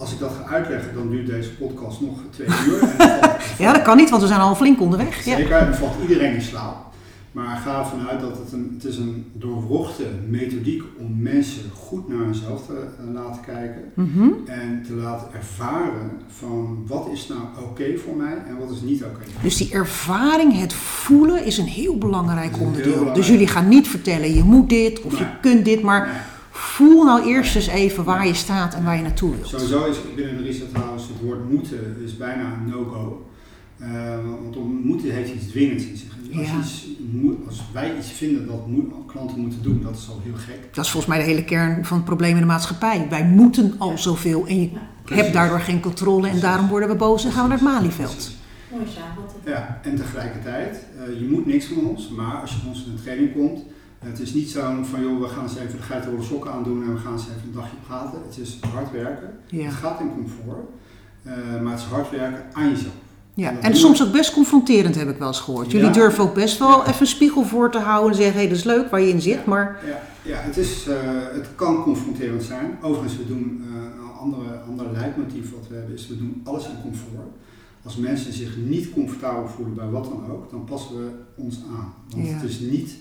als 0.00 0.12
ik 0.12 0.18
dat 0.18 0.32
ga 0.42 0.52
uitleggen, 0.54 0.94
dan 0.94 1.10
duurt 1.10 1.26
deze 1.26 1.50
podcast 1.54 2.00
nog 2.00 2.18
twee 2.30 2.46
uur. 2.66 2.80
En 2.82 2.88
valt- 2.88 3.36
Ja, 3.58 3.72
dat 3.72 3.82
kan 3.82 3.96
niet, 3.96 4.10
want 4.10 4.22
we 4.22 4.28
zijn 4.28 4.40
al 4.40 4.54
flink 4.54 4.80
onderweg. 4.80 5.24
Ja. 5.24 5.36
Zeker, 5.36 5.64
dan 5.64 5.74
valt 5.74 5.94
iedereen 6.02 6.34
in 6.34 6.42
slaap. 6.42 6.88
Maar 7.32 7.56
ga 7.56 7.78
ervan 7.78 8.08
uit 8.08 8.20
dat 8.20 8.38
het 8.38 8.52
een, 8.52 8.70
het 8.74 8.84
is 8.84 8.96
een 8.96 9.24
doorwrochte 9.32 10.02
methodiek 10.28 10.82
om 10.98 11.22
mensen 11.22 11.62
goed 11.74 12.08
naar 12.08 12.18
hunzelf 12.18 12.66
te 12.66 12.72
eh, 12.98 13.14
laten 13.14 13.42
kijken. 13.42 13.82
Mhm. 13.94 14.28
En 14.46 14.82
te 14.86 14.92
laten 14.92 15.28
ervaren 15.34 16.10
van 16.38 16.84
wat 16.86 17.08
is 17.12 17.28
nou 17.28 17.40
oké 17.70 17.84
voor 18.04 18.16
mij 18.16 18.32
en 18.48 18.58
wat 18.58 18.70
is 18.70 18.80
niet 18.80 19.02
oké. 19.04 19.20
Dus 19.42 19.56
die 19.56 19.72
ervaring, 19.72 20.60
het 20.60 20.72
voelen, 20.72 21.44
is 21.44 21.58
een 21.58 21.64
heel 21.66 21.98
belangrijk 21.98 22.56
heel 22.56 22.66
onderdeel. 22.66 22.90
belangrijk. 22.90 23.16
Dus 23.16 23.28
jullie 23.28 23.46
gaan 23.48 23.68
niet 23.68 23.88
vertellen, 23.88 24.34
je 24.34 24.42
moet 24.44 24.68
dit 24.68 25.00
of 25.02 25.18
je 25.18 25.26
kunt 25.40 25.64
dit, 25.64 25.82
maar 25.82 26.06
Nee. 26.06 26.16
Voel 26.60 27.04
nou 27.04 27.26
eerst 27.26 27.56
eens 27.56 27.66
even 27.66 28.04
waar 28.04 28.26
je 28.26 28.34
staat 28.34 28.74
en 28.74 28.84
waar 28.84 28.96
je 28.96 29.02
naartoe 29.02 29.30
wilt. 29.34 29.46
Sowieso 29.48 29.84
is 29.84 29.96
binnen 30.16 30.36
de 30.36 30.42
Reset 30.42 30.72
House 30.72 31.06
het 31.12 31.22
woord 31.22 31.50
moeten 31.50 31.96
is 32.04 32.16
bijna 32.16 32.42
een 32.52 32.68
no-go. 32.70 33.24
Eh, 33.78 33.88
want 34.42 34.56
om 34.56 34.80
moeten 34.84 35.10
heeft 35.14 35.34
iets 35.34 35.46
dwingends 35.46 35.84
in 35.84 35.96
zich. 35.96 36.08
Als, 36.38 36.48
Ja. 36.48 36.58
iets 36.58 36.86
moet- 37.12 37.46
als 37.46 37.62
wij 37.72 37.96
iets 37.98 38.10
vinden 38.10 38.46
dat 38.46 38.66
moet- 38.66 38.92
klanten 39.06 39.38
moeten 39.40 39.62
doen, 39.62 39.80
dat 39.82 39.96
is 39.96 40.08
al 40.08 40.20
heel 40.24 40.34
gek. 40.36 40.74
Dat 40.74 40.84
is 40.84 40.90
volgens 40.90 41.12
mij 41.12 41.22
de 41.24 41.30
hele 41.30 41.44
kern 41.44 41.84
van 41.84 41.96
het 41.96 42.06
probleem 42.06 42.34
in 42.34 42.40
de 42.40 42.46
maatschappij. 42.46 43.06
Wij 43.10 43.24
moeten 43.24 43.74
al 43.78 43.98
zoveel 43.98 44.46
en 44.46 44.60
je 44.60 44.70
Ja, 45.04 45.14
hebt 45.14 45.32
daardoor 45.32 45.60
geen 45.60 45.80
controle 45.80 46.28
en 46.28 46.40
daarom 46.40 46.68
worden 46.68 46.88
we 46.88 46.94
boos 46.94 47.24
en 47.24 47.32
gaan 47.32 47.42
we 47.42 47.48
naar 47.48 47.58
het 47.58 47.66
Malieveld. 47.66 48.30
Ja, 49.44 49.80
en 49.82 49.96
tegelijkertijd, 49.96 50.84
eh, 50.98 51.20
je 51.20 51.28
moet 51.30 51.46
niks 51.46 51.64
van 51.66 51.86
ons, 51.86 52.08
maar 52.08 52.34
als 52.40 52.50
je 52.50 52.56
bij 52.62 52.68
ons 52.68 52.84
in 52.84 52.90
een 52.92 53.02
training 53.02 53.32
komt, 53.32 53.60
het 54.08 54.20
is 54.20 54.34
niet 54.34 54.50
zo 54.50 54.60
van 54.82 55.02
joh, 55.02 55.20
we 55.20 55.28
gaan 55.28 55.42
eens 55.42 55.56
even 55.56 55.76
de 55.76 55.82
geitenwolle 55.82 56.22
sokken 56.22 56.52
aandoen 56.52 56.82
en 56.82 56.92
we 56.94 56.98
gaan 57.00 57.12
eens 57.12 57.22
even 57.22 57.42
een 57.48 57.52
dagje 57.54 57.76
praten. 57.86 58.18
Het 58.28 58.38
is 58.38 58.58
hard 58.74 58.90
werken, 58.92 59.30
Ja. 59.46 59.64
het 59.64 59.74
gaat 59.74 60.00
in 60.00 60.10
comfort, 60.14 60.68
eh, 61.22 61.32
maar 61.62 61.72
het 61.72 61.80
is 61.80 61.86
hard 61.86 62.10
werken 62.10 62.44
aan 62.52 62.68
jezelf. 62.68 62.92
Ja, 63.34 63.58
en 63.60 63.76
soms 63.76 64.02
ook 64.02 64.12
best 64.12 64.32
confronterend 64.32 64.94
heb 64.94 65.08
ik 65.08 65.18
wel 65.18 65.28
eens 65.28 65.40
gehoord. 65.40 65.70
Jullie 65.70 65.86
Ja. 65.86 65.92
durven 65.92 66.24
ook 66.24 66.34
best 66.34 66.58
wel 66.58 66.86
even 66.86 67.00
een 67.00 67.06
spiegel 67.06 67.44
voor 67.44 67.70
te 67.70 67.78
houden 67.78 68.10
en 68.10 68.16
zeggen, 68.16 68.40
hé, 68.40 68.48
dat 68.48 68.56
is 68.56 68.64
leuk 68.64 68.90
waar 68.90 69.00
je 69.00 69.08
in 69.08 69.20
zit, 69.20 69.44
maar 69.46 69.80
Ja, 69.86 70.00
ja 70.32 70.38
het, 70.40 70.56
is, 70.56 70.86
eh, 70.88 70.96
het 71.32 71.48
kan 71.54 71.82
confronterend 71.82 72.42
zijn. 72.42 72.78
Overigens, 72.82 73.16
we 73.16 73.26
doen 73.26 73.64
eh, 73.68 73.74
een 73.74 74.10
andere, 74.20 74.58
andere 74.68 74.90
leidmotief 74.92 75.50
wat 75.54 75.68
we 75.68 75.74
hebben, 75.74 75.94
is 75.94 76.08
we 76.08 76.18
doen 76.18 76.40
alles 76.44 76.64
in 76.66 76.80
comfort. 76.82 77.28
Als 77.84 77.96
mensen 77.96 78.32
zich 78.32 78.56
niet 78.56 78.90
comfortabel 78.92 79.48
voelen 79.48 79.74
bij 79.74 79.88
wat 79.88 80.04
dan 80.04 80.30
ook, 80.30 80.50
dan 80.50 80.64
passen 80.64 80.96
we 80.96 81.10
ons 81.36 81.56
aan. 81.78 81.92
Want 82.08 82.26
Ja. 82.26 82.32
het 82.34 82.42
is 82.50 82.58
niet 82.58 82.92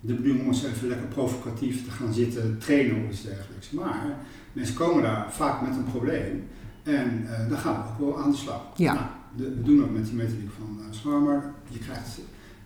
de 0.00 0.14
bedoeling 0.14 0.40
om 0.40 0.46
eens 0.48 0.64
even 0.64 0.88
lekker 0.88 1.06
provocatief 1.06 1.84
te 1.84 1.90
gaan 1.90 2.12
zitten 2.14 2.58
trainen 2.58 3.04
of 3.04 3.10
iets 3.12 3.22
dergelijks. 3.22 3.70
Maar 3.70 4.16
mensen 4.52 4.74
komen 4.74 5.02
daar 5.02 5.26
vaak 5.32 5.60
met 5.68 5.76
een 5.76 5.84
probleem 5.84 6.44
en 6.82 7.26
eh 7.30 7.48
dan 7.48 7.58
gaan 7.58 7.74
we 7.74 8.04
ook 8.04 8.10
wel 8.14 8.22
aan 8.24 8.30
de 8.30 8.36
slag. 8.36 8.62
Ja. 8.76 8.92
Nou, 8.92 9.06
de- 9.36 9.54
we 9.56 9.62
doen 9.62 9.82
ook 9.84 9.90
met 9.90 10.04
die 10.04 10.14
methodiek 10.14 10.50
van 10.58 10.78
uh. 10.92 11.42
Je 11.68 11.78
krijgt, 11.78 12.18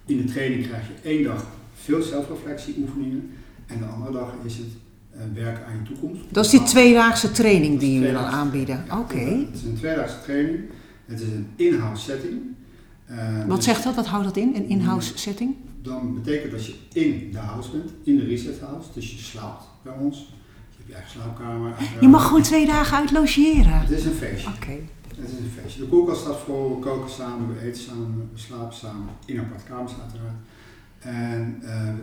in 0.06 0.16
de 0.16 0.24
training 0.24 0.66
krijg 0.66 0.86
je 0.86 1.08
één 1.08 1.24
dag 1.24 1.46
veel 1.74 2.02
zelfreflectie 2.02 2.74
oefeningen 2.78 3.30
en 3.66 3.78
de 3.78 3.84
andere 3.84 4.12
dag 4.12 4.34
is 4.44 4.56
het 4.56 4.66
eh, 5.10 5.20
werken 5.34 5.66
aan 5.66 5.72
je 5.82 5.82
toekomst. 5.82 6.22
dat 6.34 6.44
is 6.44 6.50
die 6.50 6.62
tweedaagse 6.62 7.30
training 7.30 7.78
die 7.78 7.92
jullie 7.94 8.12
dan 8.12 8.24
aanbieden. 8.24 8.84
Oké. 9.00 9.18
Het 9.18 9.54
is 9.54 9.62
een 9.62 9.76
tweedaagse 9.76 10.16
training. 10.24 10.58
Het 11.06 11.20
is 11.20 11.26
een 11.28 11.46
in-house 11.56 12.02
setting. 12.02 12.40
Wat 13.46 13.56
dus 13.56 13.64
zegt 13.64 13.84
dat? 13.84 13.94
Wat 13.94 14.06
houdt 14.06 14.24
dat 14.24 14.36
in? 14.36 14.52
Een 14.54 14.68
in-house 14.68 15.18
setting? 15.18 15.54
Dan 15.82 16.14
betekent 16.14 16.52
dat 16.52 16.66
je 16.66 16.74
in 16.92 17.30
de 17.32 17.38
house 17.38 17.70
bent, 17.70 17.90
in 18.02 18.16
de 18.16 18.24
reset 18.24 18.60
house. 18.60 18.88
Dus 18.94 19.10
je 19.10 19.18
slaapt 19.18 19.64
bij 19.82 19.92
ons. 19.98 20.18
Je 20.18 20.76
hebt 20.76 20.88
je 20.88 20.94
eigen 20.94 21.10
slaapkamer. 21.10 21.74
Je 22.00 22.08
mag 22.08 22.26
gewoon 22.26 22.42
twee 22.42 22.66
dagen 22.66 22.96
uit 22.96 23.10
logeren. 23.10 23.80
Het 23.80 23.90
is 23.90 24.04
een 24.04 24.12
feestje. 24.12 24.48
Oké. 24.48 24.78
Het 25.16 25.28
is 25.28 25.38
een 25.38 25.62
feestje. 25.62 25.80
De 25.80 25.88
koelkast 25.88 26.20
staat 26.20 26.38
vol, 26.38 26.74
we 26.74 26.80
koken 26.80 27.10
samen, 27.10 27.54
we 27.54 27.60
eten 27.60 27.82
samen, 27.82 28.30
we 28.32 28.38
slapen 28.38 28.76
samen. 28.76 29.08
In 29.24 29.40
aparte 29.40 29.64
kamers 29.64 29.92
uiteraard. 30.00 30.36
En 30.98 31.62
eh, 31.62 31.94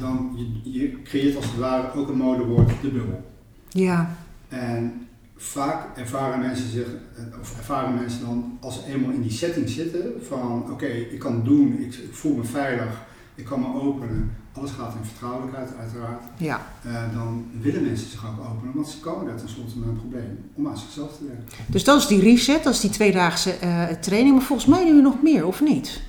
dan, 0.00 0.32
je, 0.36 0.72
je 0.72 1.02
creëert 1.02 1.36
als 1.36 1.44
het 1.44 1.58
ware 1.58 1.92
ook 1.94 2.08
een 2.08 2.16
modewoord 2.16 2.70
de 2.82 2.88
bubbel. 2.88 3.30
Ja. 3.68 4.16
En 4.48 5.06
vaak 5.36 5.96
ervaren 5.96 6.40
mensen 6.40 6.68
zich, 6.68 6.86
eh, 6.86 7.40
of 7.40 7.56
ervaren 7.56 7.94
mensen 7.94 8.20
dan, 8.20 8.58
als 8.60 8.74
ze 8.74 8.92
eenmaal 8.92 9.10
in 9.10 9.22
die 9.22 9.30
setting 9.30 9.68
zitten, 9.68 10.12
van 10.26 10.70
oké, 10.70 10.86
ik 10.86 11.18
kan 11.18 11.34
het 11.34 11.44
doen, 11.44 11.78
ik, 11.78 11.94
ik 11.94 12.14
voel 12.14 12.36
me 12.36 12.44
veilig, 12.44 13.06
ik 13.38 13.44
kan 13.44 13.60
me 13.60 13.80
openen, 13.80 14.36
alles 14.52 14.70
gaat 14.70 14.94
in 14.94 15.04
vertrouwelijkheid 15.04 15.70
uiteraard, 15.80 16.22
Ja. 16.36 16.60
eh, 16.84 16.92
dan 17.14 17.46
willen 17.60 17.82
mensen 17.84 18.10
zich 18.10 18.26
ook 18.26 18.46
openen, 18.50 18.74
want 18.74 18.88
ze 18.88 18.98
komen 19.00 19.26
daar 19.26 19.36
tenslotte 19.36 19.78
met 19.78 19.88
een 19.88 19.96
probleem 19.96 20.50
om 20.54 20.68
aan 20.68 20.78
zichzelf 20.78 21.16
te 21.16 21.24
werken. 21.26 21.44
Dus 21.66 21.84
dat 21.84 21.98
is 22.00 22.06
die 22.06 22.20
reset, 22.20 22.64
dat 22.64 22.74
is 22.74 22.80
die 22.80 22.90
tweedaagse 22.90 23.50
eh 23.52 23.84
training. 24.00 24.34
Maar 24.36 24.44
volgens 24.44 24.68
mij 24.68 24.78
doen 24.78 24.86
jullie 24.88 25.02
nog 25.02 25.22
meer, 25.22 25.46
of 25.46 25.60
niet? 25.60 26.00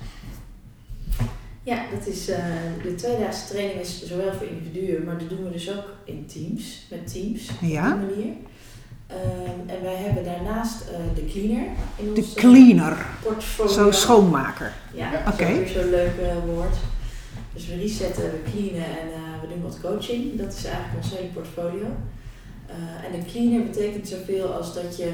Ja, 1.62 1.82
dat 1.98 2.06
is, 2.06 2.28
eh, 2.28 2.44
de 2.82 2.94
tweedaagse 2.94 3.48
training 3.48 3.80
is 3.80 4.06
zowel 4.06 4.32
voor 4.32 4.46
individuen, 4.46 5.04
maar 5.04 5.18
dat 5.18 5.28
doen 5.28 5.44
we 5.44 5.50
dus 5.50 5.70
ook 5.70 5.84
in 6.04 6.26
teams, 6.26 6.86
met 6.90 7.12
teams 7.12 7.50
Ja. 7.60 7.92
op 7.92 7.98
die 8.00 8.08
manier. 8.16 8.32
Ehm, 9.06 9.68
en 9.76 9.82
wij 9.82 9.96
hebben 9.96 10.24
daarnaast 10.24 10.80
eh, 10.80 10.96
de 11.14 11.24
cleaner 11.26 11.66
in 11.96 12.14
De 12.14 12.20
ons 12.20 12.34
cleaner, 12.34 13.06
portfolio. 13.22 13.72
zo 13.72 13.90
schoonmaker. 13.90 14.72
Ja, 14.94 15.10
dat 15.10 15.32
Oké. 15.34 15.44
is 15.44 15.50
ook 15.58 15.64
weer 15.64 15.68
zo'n 15.82 15.90
leuk 15.90 16.12
woord. 16.46 16.76
Dus 17.52 17.66
we 17.66 17.76
resetten, 17.76 18.30
we 18.30 18.42
cleanen 18.50 18.84
en 18.84 19.12
eh, 19.12 19.40
we 19.40 19.48
doen 19.48 19.62
wat 19.62 19.80
coaching. 19.80 20.38
Dat 20.38 20.52
is 20.52 20.64
eigenlijk 20.64 20.96
ons 20.96 21.14
hele 21.14 21.28
portfolio. 21.28 21.86
Eh, 22.66 23.04
en 23.04 23.14
een 23.14 23.26
cleaner 23.26 23.62
betekent 23.62 24.08
zoveel 24.08 24.52
als 24.52 24.74
dat 24.74 24.96
je 24.96 25.12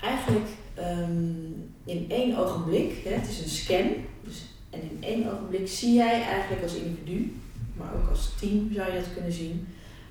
eigenlijk 0.00 0.48
ehm, 0.74 1.50
in 1.84 2.06
één 2.08 2.38
ogenblik, 2.38 3.00
hè, 3.04 3.10
het 3.10 3.28
is 3.28 3.42
een 3.42 3.48
scan, 3.48 3.90
dus, 4.24 4.44
en 4.70 4.80
in 4.82 4.96
één 5.00 5.32
ogenblik 5.32 5.68
zie 5.68 5.94
jij 5.94 6.22
eigenlijk 6.22 6.62
als 6.62 6.74
individu, 6.74 7.36
maar 7.76 7.94
ook 7.94 8.08
als 8.08 8.34
team 8.40 8.72
zou 8.72 8.92
je 8.92 8.98
dat 8.98 9.12
kunnen 9.14 9.32
zien, 9.32 9.68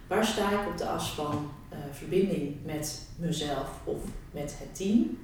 waar 0.08 0.26
sta 0.26 0.62
ik 0.62 0.68
op 0.68 0.78
de 0.78 0.86
as 0.86 1.10
van 1.10 1.52
eh, 1.70 1.78
verbinding 1.92 2.56
met 2.64 3.08
mezelf 3.16 3.70
of 3.84 4.02
met 4.32 4.56
het 4.60 4.76
team 4.76 5.18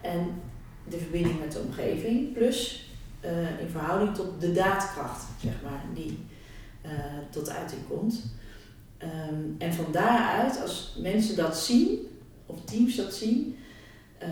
en 0.00 0.40
de 0.88 0.98
verbinding 0.98 1.40
met 1.40 1.52
de 1.52 1.58
omgeving, 1.58 2.32
plus 2.32 2.87
eh, 3.20 3.60
in 3.60 3.68
verhouding 3.70 4.14
tot 4.14 4.40
de 4.40 4.52
daadkracht, 4.52 5.24
zeg 5.42 5.52
maar, 5.62 5.82
die 5.94 6.18
eh, 6.82 6.90
tot 7.30 7.50
uiting 7.50 7.80
komt. 7.88 8.22
Ehm, 8.98 9.34
en 9.58 9.74
van 9.74 9.92
daaruit, 9.92 10.62
als 10.62 10.96
mensen 11.02 11.36
dat 11.36 11.58
zien, 11.58 11.98
of 12.46 12.64
teams 12.64 12.96
dat 12.96 13.14
zien, 13.14 13.56
ehm, 14.18 14.30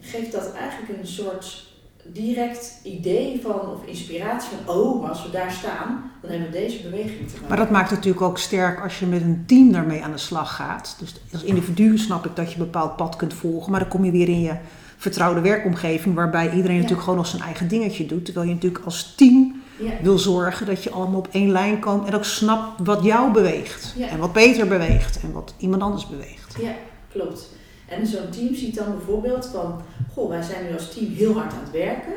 geeft 0.00 0.32
dat 0.32 0.52
eigenlijk 0.52 0.98
een 0.98 1.06
soort 1.06 1.68
direct 2.04 2.80
idee 2.82 3.40
van, 3.42 3.60
of 3.60 3.86
inspiratie 3.86 4.50
van, 4.64 4.74
oh, 4.74 5.00
maar 5.00 5.10
als 5.10 5.22
we 5.22 5.30
daar 5.30 5.50
staan, 5.50 6.10
dan 6.20 6.30
hebben 6.30 6.50
we 6.50 6.58
deze 6.58 6.82
beweging 6.82 7.28
te 7.28 7.32
maken. 7.34 7.48
Maar 7.48 7.56
dat 7.56 7.70
maakt 7.70 7.90
het 7.90 7.98
natuurlijk 7.98 8.24
ook 8.24 8.38
sterk 8.38 8.80
als 8.80 8.98
je 8.98 9.06
met 9.06 9.22
een 9.22 9.42
team 9.46 9.72
daarmee 9.72 10.02
aan 10.02 10.12
de 10.12 10.18
slag 10.18 10.54
gaat. 10.54 10.96
Dus 10.98 11.14
als 11.32 11.42
individu 11.42 11.98
snap 11.98 12.26
ik 12.26 12.36
dat 12.36 12.52
je 12.52 12.58
een 12.58 12.64
bepaald 12.64 12.96
pad 12.96 13.16
kunt 13.16 13.34
volgen, 13.34 13.70
maar 13.70 13.80
dan 13.80 13.88
kom 13.88 14.04
je 14.04 14.10
weer 14.10 14.28
in 14.28 14.40
je 14.40 14.56
vertrouwde 15.00 15.40
werkomgeving, 15.40 16.14
waarbij 16.14 16.44
iedereen 16.50 16.66
Ja. 16.74 16.80
natuurlijk 16.80 17.02
gewoon 17.02 17.18
nog 17.18 17.26
zijn 17.26 17.42
eigen 17.42 17.68
dingetje 17.68 18.06
doet. 18.06 18.24
Terwijl 18.24 18.46
je 18.46 18.54
natuurlijk 18.54 18.84
als 18.84 19.14
team 19.16 19.62
Ja, 19.78 19.90
wil 20.02 20.18
zorgen 20.18 20.66
dat 20.66 20.82
je 20.84 20.90
allemaal 20.90 21.18
op 21.18 21.28
één 21.32 21.50
lijn 21.50 21.78
komt 21.80 22.06
en 22.08 22.14
ook 22.14 22.24
snapt 22.24 22.80
wat 22.86 23.04
jou 23.04 23.32
beweegt. 23.32 23.94
En 24.10 24.18
wat 24.18 24.32
Peter 24.32 24.66
beweegt 24.68 25.20
en 25.22 25.32
wat 25.32 25.54
iemand 25.58 25.82
anders 25.82 26.06
beweegt. 26.08 26.56
ja, 26.60 26.72
klopt. 27.12 27.48
En 27.88 28.06
zo'n 28.06 28.30
team 28.30 28.54
ziet 28.54 28.74
dan 28.76 28.96
bijvoorbeeld 28.96 29.46
van, 29.46 29.80
goh, 30.12 30.28
wij 30.28 30.42
zijn 30.42 30.64
nu 30.66 30.72
als 30.72 30.94
team 30.94 31.12
heel 31.14 31.32
hard 31.34 31.52
aan 31.52 31.60
het 31.62 31.70
werken, 31.72 32.12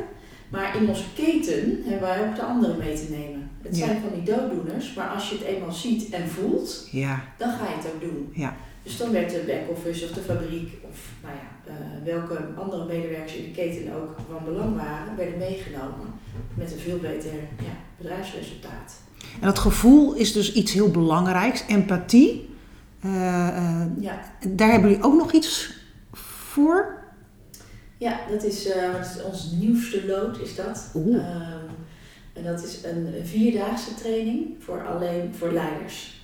maar 0.49 0.77
in 0.81 0.87
onze 0.89 1.03
keten 1.15 1.81
hebben 1.85 2.01
wij 2.09 2.27
ook 2.27 2.35
de 2.35 2.41
anderen 2.43 2.77
mee 2.77 2.95
te 2.95 3.07
nemen. 3.09 3.49
Het 3.61 3.77
zijn 3.77 4.01
van 4.01 4.19
die 4.23 4.35
dooddoeners, 4.35 4.93
maar 4.93 5.07
als 5.07 5.29
je 5.29 5.35
het 5.37 5.43
eenmaal 5.47 5.71
ziet 5.71 6.09
en 6.09 6.27
voelt, 6.29 6.87
Ja, 6.91 7.21
dan 7.37 7.49
ga 7.49 7.63
je 7.69 7.75
het 7.77 7.87
ook 7.93 8.01
doen. 8.01 8.29
Ja. 8.33 8.55
Dus 8.83 8.97
dan 8.97 9.11
werd 9.11 9.29
de 9.29 9.43
back-office 9.47 10.05
of 10.05 10.11
de 10.11 10.21
fabriek 10.21 10.77
of 10.89 10.97
nou 11.21 11.35
ja, 11.35 11.71
eh, 11.71 12.05
welke 12.05 12.37
andere 12.55 12.85
medewerkers 12.85 13.35
in 13.35 13.43
de 13.43 13.51
keten 13.51 13.93
ook 13.95 14.15
van 14.31 14.45
belang 14.45 14.75
waren, 14.75 15.15
werden 15.15 15.37
meegenomen 15.37 16.13
met 16.53 16.71
een 16.71 16.79
veel 16.79 16.99
beter 16.99 17.31
ja, 17.59 17.75
bedrijfsresultaat. 17.97 18.93
en 19.39 19.47
dat 19.47 19.59
gevoel 19.59 20.13
is 20.13 20.33
dus 20.33 20.53
iets 20.53 20.73
heel 20.73 20.91
belangrijks. 20.91 21.63
Empathie. 21.67 22.49
Eh, 22.99 23.09
Ja, 23.99 24.19
daar 24.47 24.71
hebben 24.71 24.89
jullie 24.89 25.05
ook 25.05 25.17
nog 25.17 25.31
iets 25.31 25.73
voor? 26.11 27.01
ja 27.97 28.19
dat 28.29 28.43
is, 28.43 28.65
is 29.01 29.23
ons 29.23 29.51
nieuwste 29.51 30.05
lood 30.05 30.39
is 30.39 30.55
dat. 30.55 30.91
Ehm, 30.95 31.67
en 32.33 32.43
dat 32.43 32.63
is 32.63 32.83
een 32.83 33.13
vierdaagse 33.23 33.95
training 33.95 34.55
voor 34.59 34.87
alleen 34.87 35.33
voor 35.35 35.51
leiders. 35.51 36.21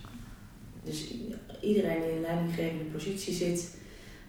Dus 0.83 1.13
iedereen 1.61 2.01
die 2.01 2.09
in 2.09 2.15
een 2.15 2.21
leidinggevende 2.21 2.83
positie 2.83 3.33
zit, 3.33 3.77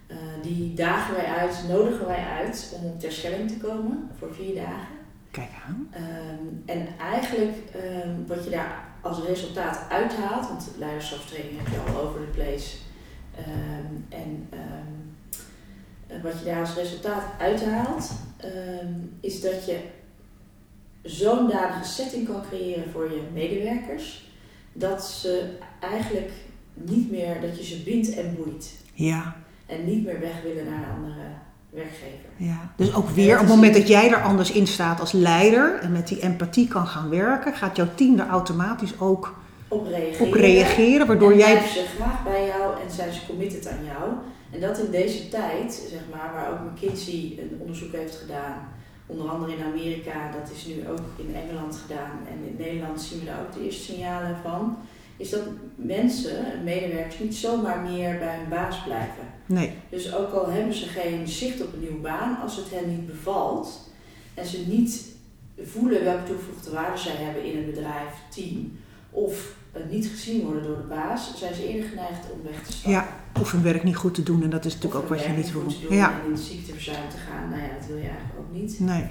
eh, 0.07 0.17
die 0.41 0.73
dagen 0.73 1.15
wij 1.15 1.25
uit, 1.25 1.63
nodigen 1.67 2.05
wij 2.05 2.25
uit 2.25 2.73
om 2.75 2.85
op 2.85 2.99
Terschelling 2.99 3.51
te 3.51 3.57
komen 3.57 4.09
voor 4.17 4.33
vier 4.33 4.55
dagen. 4.55 4.99
Kijk 5.31 5.49
aan. 5.65 5.87
Ehm, 5.91 6.77
en 6.77 6.87
eigenlijk 6.99 7.57
ehm, 7.73 8.09
wat 8.27 8.43
je 8.43 8.49
daar 8.49 8.83
als 9.01 9.23
resultaat 9.23 9.85
uithaalt, 9.89 10.47
want 10.47 10.71
leiderschapstraining 10.77 11.57
heb 11.57 11.67
je 11.67 11.91
al 11.91 12.01
over 12.01 12.19
the 12.19 12.31
place. 12.31 12.77
Ehm, 13.35 14.21
en 14.21 14.47
eh, 14.49 16.23
wat 16.23 16.39
je 16.39 16.45
daar 16.45 16.59
als 16.59 16.75
resultaat 16.75 17.23
uithaalt, 17.39 18.11
is 19.19 19.41
dat 19.41 19.65
je 19.65 19.79
zo'n 21.03 21.47
dadige 21.47 21.83
setting 21.83 22.27
kan 22.27 22.41
creëren 22.41 22.91
voor 22.91 23.11
je 23.11 23.21
medewerkers, 23.33 24.29
dat 24.73 25.05
ze 25.05 25.57
eigenlijk 25.79 26.31
niet 26.73 27.11
meer, 27.11 27.41
dat 27.41 27.57
je 27.57 27.63
ze 27.75 27.81
bindt 27.83 28.13
en 28.13 28.35
boeit. 28.37 28.71
Ja, 28.93 29.35
En 29.65 29.85
niet 29.85 30.05
meer 30.05 30.19
weg 30.19 30.41
willen 30.43 30.65
naar 30.65 30.83
een 30.83 30.95
andere 30.95 31.25
werkgever. 31.69 32.29
ja. 32.37 32.71
Dus 32.75 32.93
ook 32.93 33.09
weer 33.09 33.33
op 33.33 33.39
het 33.39 33.49
moment 33.49 33.73
dat 33.73 33.87
jij 33.87 34.09
er 34.11 34.21
anders 34.23 34.51
in 34.51 34.67
staat 34.67 34.99
als 34.99 35.11
leider 35.11 35.79
en 35.79 35.91
met 35.91 36.07
die 36.07 36.19
empathie 36.21 36.67
kan 36.67 36.87
gaan 36.87 37.09
werken, 37.09 37.53
gaat 37.53 37.75
jouw 37.75 37.87
team 37.95 38.19
er 38.19 38.27
automatisch 38.27 38.99
ook 38.99 39.39
Op 39.67 39.87
reageren. 39.87 40.27
op 40.27 40.33
reageren, 40.33 41.07
waardoor 41.07 41.31
en 41.31 41.37
jij 41.37 41.51
blijven 41.51 41.73
ze 41.73 41.85
graag 41.95 42.23
bij 42.23 42.45
jou 42.45 42.73
en 42.85 42.91
zijn 42.95 43.13
ze 43.13 43.25
committed 43.27 43.67
aan 43.67 43.85
jou. 43.85 44.11
En 44.51 44.59
dat 44.59 44.79
in 44.79 44.91
deze 44.91 45.29
tijd, 45.29 45.87
zeg 45.89 46.01
maar, 46.11 46.31
waar 46.33 46.51
ook 46.51 46.71
McKinsey 46.71 47.37
een 47.39 47.57
onderzoek 47.59 47.91
heeft 47.91 48.15
gedaan, 48.15 48.67
onder 49.05 49.29
andere 49.29 49.53
in 49.57 49.63
Amerika, 49.63 50.31
dat 50.41 50.51
is 50.55 50.65
nu 50.65 50.87
ook 50.89 51.05
in 51.17 51.35
Engeland 51.35 51.75
gedaan 51.87 52.17
en 52.31 52.47
in 52.49 52.55
Nederland 52.57 53.01
zien 53.01 53.19
we 53.19 53.25
daar 53.25 53.39
ook 53.41 53.53
de 53.53 53.63
eerste 53.65 53.83
signalen 53.83 54.35
van, 54.43 54.77
is 55.21 55.29
dat 55.29 55.43
mensen, 55.75 56.63
medewerkers, 56.63 57.19
niet 57.19 57.35
zomaar 57.35 57.79
meer 57.79 58.17
bij 58.17 58.35
hun 58.35 58.49
baas 58.49 58.83
blijven. 58.83 59.23
Nee, 59.45 59.73
Dus 59.89 60.15
ook 60.15 60.31
al 60.31 60.49
hebben 60.49 60.73
ze 60.73 60.85
geen 60.85 61.27
zicht 61.27 61.61
op 61.61 61.73
een 61.73 61.79
nieuwe 61.79 62.01
baan, 62.01 62.41
als 62.41 62.55
het 62.55 62.71
hen 62.71 62.89
niet 62.89 63.07
bevalt 63.07 63.89
en 64.33 64.45
ze 64.45 64.63
niet 64.67 65.05
voelen 65.63 66.03
welke 66.03 66.23
toegevoegde 66.23 66.71
waarde 66.71 66.97
zij 66.97 67.15
hebben 67.15 67.43
in 67.43 67.57
een 67.57 67.65
bedrijf, 67.65 68.13
team, 68.29 68.79
of 69.09 69.55
niet 69.89 70.07
gezien 70.07 70.41
worden 70.41 70.63
door 70.63 70.77
de 70.77 70.87
baas, 70.95 71.37
zijn 71.37 71.53
ze 71.53 71.67
eerder 71.67 71.89
geneigd 71.89 72.31
om 72.33 72.43
weg 72.43 72.63
te 72.63 72.71
stappen. 72.71 72.91
Ja, 72.91 73.20
of 73.39 73.51
hun 73.51 73.63
werk 73.63 73.83
niet 73.83 73.95
goed 73.95 74.13
te 74.13 74.23
doen 74.23 74.43
en 74.43 74.49
dat 74.49 74.65
is 74.65 74.73
natuurlijk 74.73 75.03
ook 75.03 75.09
wat 75.09 75.23
je 75.23 75.29
niet 75.29 75.51
wil. 75.51 75.63
doen 75.63 75.97
Ja, 75.97 76.11
En 76.25 76.31
in 76.31 76.37
ziekteverzuim 76.37 77.09
te 77.09 77.17
gaan, 77.17 77.49
nou 77.49 77.61
ja, 77.61 77.67
dat 77.79 77.87
wil 77.87 77.97
je 77.97 78.01
eigenlijk 78.03 78.39
ook 78.39 78.53
niet. 78.53 78.79
nee. 78.79 79.03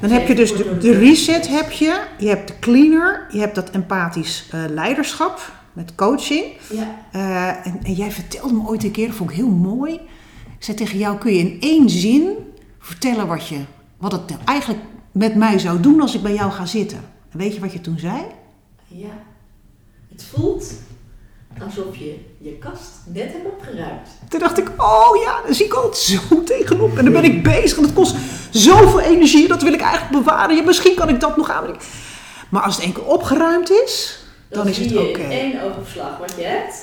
Dan 0.00 0.10
heb 0.10 0.28
je 0.28 0.34
dus 0.34 0.56
de, 0.56 0.78
de 0.78 0.98
reset 0.98 1.48
heb 1.48 1.70
je, 1.70 2.00
je 2.18 2.28
hebt 2.28 2.48
de 2.48 2.58
cleaner, 2.58 3.26
je 3.30 3.38
hebt 3.38 3.54
dat 3.54 3.70
empathisch 3.70 4.48
eh, 4.50 4.64
leiderschap 4.68 5.52
met 5.72 5.94
coaching. 5.94 6.44
Ja, 6.72 6.96
Eh, 7.12 7.66
en, 7.66 7.80
en 7.82 7.92
jij 7.92 8.10
vertelde 8.12 8.54
me 8.54 8.68
ooit 8.68 8.84
een 8.84 8.90
keer, 8.90 9.06
dat 9.06 9.16
vond 9.16 9.30
ik 9.30 9.36
heel 9.36 9.48
mooi. 9.50 9.92
Ik 10.58 10.64
zei 10.64 10.76
tegen 10.76 10.98
jou, 10.98 11.18
kun 11.18 11.32
je 11.32 11.38
in 11.38 11.56
één 11.60 11.90
zin 11.90 12.30
vertellen 12.78 13.26
wat, 13.26 13.48
je, 13.48 13.58
wat 13.98 14.12
het 14.12 14.36
eigenlijk 14.44 14.82
met 15.12 15.34
mij 15.34 15.58
zou 15.58 15.80
doen 15.80 16.00
als 16.00 16.14
ik 16.14 16.22
bij 16.22 16.34
jou 16.34 16.50
ga 16.52 16.66
zitten? 16.66 16.98
En 17.30 17.38
weet 17.38 17.54
je 17.54 17.60
wat 17.60 17.72
je 17.72 17.80
toen 17.80 17.98
zei? 17.98 18.22
ja. 18.88 19.08
Het 20.08 20.24
voelt 20.24 20.72
alsof 21.62 21.96
je 21.96 22.18
je 22.38 22.50
kast 22.58 22.90
net 23.06 23.32
hebt 23.32 23.46
opgeruimd. 23.46 24.08
Toen 24.28 24.40
dacht 24.40 24.58
ik, 24.58 24.68
oh 24.76 25.22
ja, 25.24 25.40
daar 25.46 25.54
zie 25.54 25.64
ik 25.66 25.72
altijd 25.72 25.96
zo 25.96 26.42
tegenop. 26.44 26.98
En 26.98 27.04
dan 27.04 27.12
ben 27.12 27.24
ik 27.24 27.42
bezig 27.42 27.76
en 27.76 27.82
het 27.82 27.92
kost 27.92 28.16
zoveel 28.50 29.00
energie. 29.00 29.48
Dat 29.48 29.62
wil 29.62 29.72
ik 29.72 29.80
eigenlijk 29.80 30.24
bewaren. 30.24 30.56
Ja, 30.56 30.62
misschien 30.62 30.94
kan 30.94 31.08
ik 31.08 31.20
dat 31.20 31.36
nog 31.36 31.50
aan. 31.50 31.64
Maar 32.48 32.62
als 32.62 32.74
het 32.74 32.84
één 32.84 32.92
keer 32.92 33.04
opgeruimd 33.04 33.70
is, 33.70 34.24
dan 34.48 34.68
is 34.68 34.78
het 34.78 34.96
oké. 34.96 35.20
in 35.20 35.30
één 35.30 35.62
oogopslag 35.62 36.18
wat 36.18 36.34
je 36.36 36.42
hebt 36.42 36.74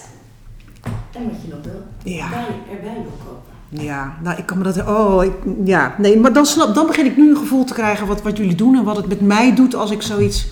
en 1.12 1.23
wat 1.23 1.41
je 1.41 1.47
nog 1.47 1.60
wil, 1.63 2.13
Ja. 2.13 2.29
bij, 2.29 2.75
erbij 2.75 2.93
wil 2.93 3.17
kopen. 3.25 3.49
Ja, 3.69 4.17
nou 4.21 4.38
ik 4.38 4.45
kan 4.45 4.57
me 4.57 4.63
dat. 4.63 4.88
Oh, 4.88 5.23
ik, 5.23 5.34
ja, 5.65 5.95
nee, 5.97 6.19
maar 6.19 6.34
dan, 6.34 6.45
snap, 6.45 6.75
dan 6.75 6.88
begin 6.88 7.05
ik 7.05 7.17
nu 7.17 7.29
een 7.29 7.38
gevoel 7.38 7.63
te 7.63 7.73
krijgen 7.73 8.07
wat, 8.07 8.21
wat 8.21 8.38
jullie 8.38 8.55
doen 8.55 8.75
en 8.75 8.84
wat 8.84 8.95
het 8.95 9.07
met 9.07 9.21
mij 9.21 9.55
doet 9.55 9.75
als 9.75 9.91
ik 9.91 10.01
zoiets 10.01 10.47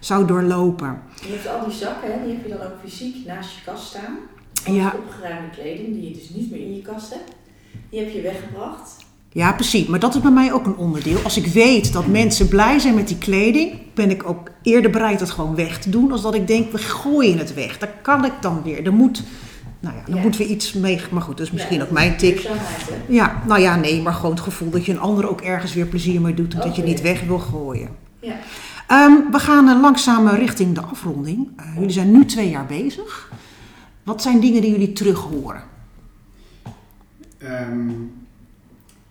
zou 0.00 0.26
doorlopen. 0.26 1.02
Je 1.26 1.28
hebt 1.32 1.48
al 1.48 1.68
die 1.68 1.78
zakken, 1.78 2.12
hè, 2.12 2.24
die 2.24 2.34
heb 2.34 2.44
je 2.46 2.48
dan 2.52 2.66
ook 2.66 2.72
fysiek 2.84 3.16
naast 3.26 3.50
je 3.50 3.60
kast 3.70 3.86
staan. 3.86 4.16
Ja. 4.74 4.94
Opgeruimde 5.06 5.50
kleding 5.56 5.94
die 5.94 6.08
je 6.08 6.14
dus 6.14 6.28
niet 6.28 6.50
meer 6.50 6.60
in 6.60 6.74
je 6.76 6.82
kast 6.82 7.10
hebt. 7.10 7.30
Die 7.90 8.00
heb 8.00 8.10
je 8.12 8.20
weggebracht. 8.20 8.96
Ja, 9.32 9.52
precies. 9.52 9.86
Maar 9.86 9.98
dat 9.98 10.14
is 10.14 10.20
bij 10.20 10.30
mij 10.30 10.52
ook 10.52 10.66
een 10.66 10.76
onderdeel. 10.76 11.18
Als 11.24 11.36
ik 11.36 11.46
weet 11.46 11.92
dat 11.92 12.06
mensen 12.06 12.48
blij 12.48 12.78
zijn 12.78 12.94
met 12.94 13.08
die 13.08 13.18
kleding, 13.18 13.72
ben 13.94 14.10
ik 14.10 14.28
ook 14.28 14.50
eerder 14.62 14.90
bereid 14.90 15.20
het 15.20 15.30
gewoon 15.30 15.54
weg 15.54 15.78
te 15.78 15.90
doen. 15.90 16.12
Als 16.12 16.22
dat 16.22 16.34
ik 16.34 16.46
denk, 16.46 16.72
we 16.72 16.78
gooien 16.78 17.38
het 17.38 17.54
weg. 17.54 17.78
Dat 17.78 17.88
kan 18.02 18.24
ik 18.24 18.32
dan 18.40 18.62
weer. 18.62 18.86
Er 18.86 18.92
moet, 18.92 19.22
nou 19.80 19.94
ja, 19.96 20.02
er 20.06 20.14
Ja. 20.16 20.22
moet 20.22 20.36
weer 20.36 20.46
iets 20.48 20.72
mee. 20.72 21.00
Maar 21.10 21.22
goed, 21.22 21.36
dat 21.36 21.46
is 21.46 21.52
misschien 21.52 21.76
Ja, 21.76 21.82
ook 21.82 21.90
mijn 21.90 22.16
tik. 22.16 22.48
Ja, 23.08 23.42
nou 23.46 23.60
ja, 23.60 23.76
nee, 23.76 24.00
maar 24.02 24.14
gewoon 24.14 24.30
het 24.34 24.40
gevoel 24.40 24.70
dat 24.70 24.84
je 24.84 24.92
een 24.92 25.00
ander 25.00 25.28
ook 25.28 25.40
ergens 25.40 25.74
weer 25.74 25.86
plezier 25.86 26.20
mee 26.20 26.34
doet. 26.34 26.54
En 26.54 26.60
dat 26.60 26.76
je 26.76 26.82
niet 26.82 27.00
weg 27.00 27.22
wil 27.22 27.38
gooien. 27.38 27.88
Ja. 28.20 28.34
Ehm, 28.92 29.30
we 29.30 29.38
gaan 29.38 29.68
eh, 29.68 29.80
langzaam 29.80 30.28
eh, 30.28 30.38
richting 30.38 30.74
de 30.74 30.80
afronding. 30.80 31.48
Eh, 31.56 31.74
jullie 31.74 31.90
zijn 31.90 32.12
nu 32.12 32.24
twee 32.24 32.50
jaar 32.50 32.66
bezig. 32.66 33.32
Wat 34.02 34.22
zijn 34.22 34.40
dingen 34.40 34.60
die 34.60 34.70
jullie 34.70 34.92
terug 34.92 35.18
horen? 35.18 35.62
Ehm, 37.38 37.88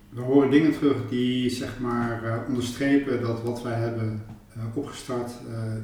we 0.10 0.22
horen 0.22 0.52
dingen 0.52 0.72
terug 0.72 1.10
die 1.10 1.50
zeg 1.50 1.80
maar 1.80 2.44
onderstrepen 2.48 3.22
dat 3.22 3.44
wat 3.44 3.62
wij 3.62 3.80
hebben 3.80 4.24
opgestart 4.74 5.32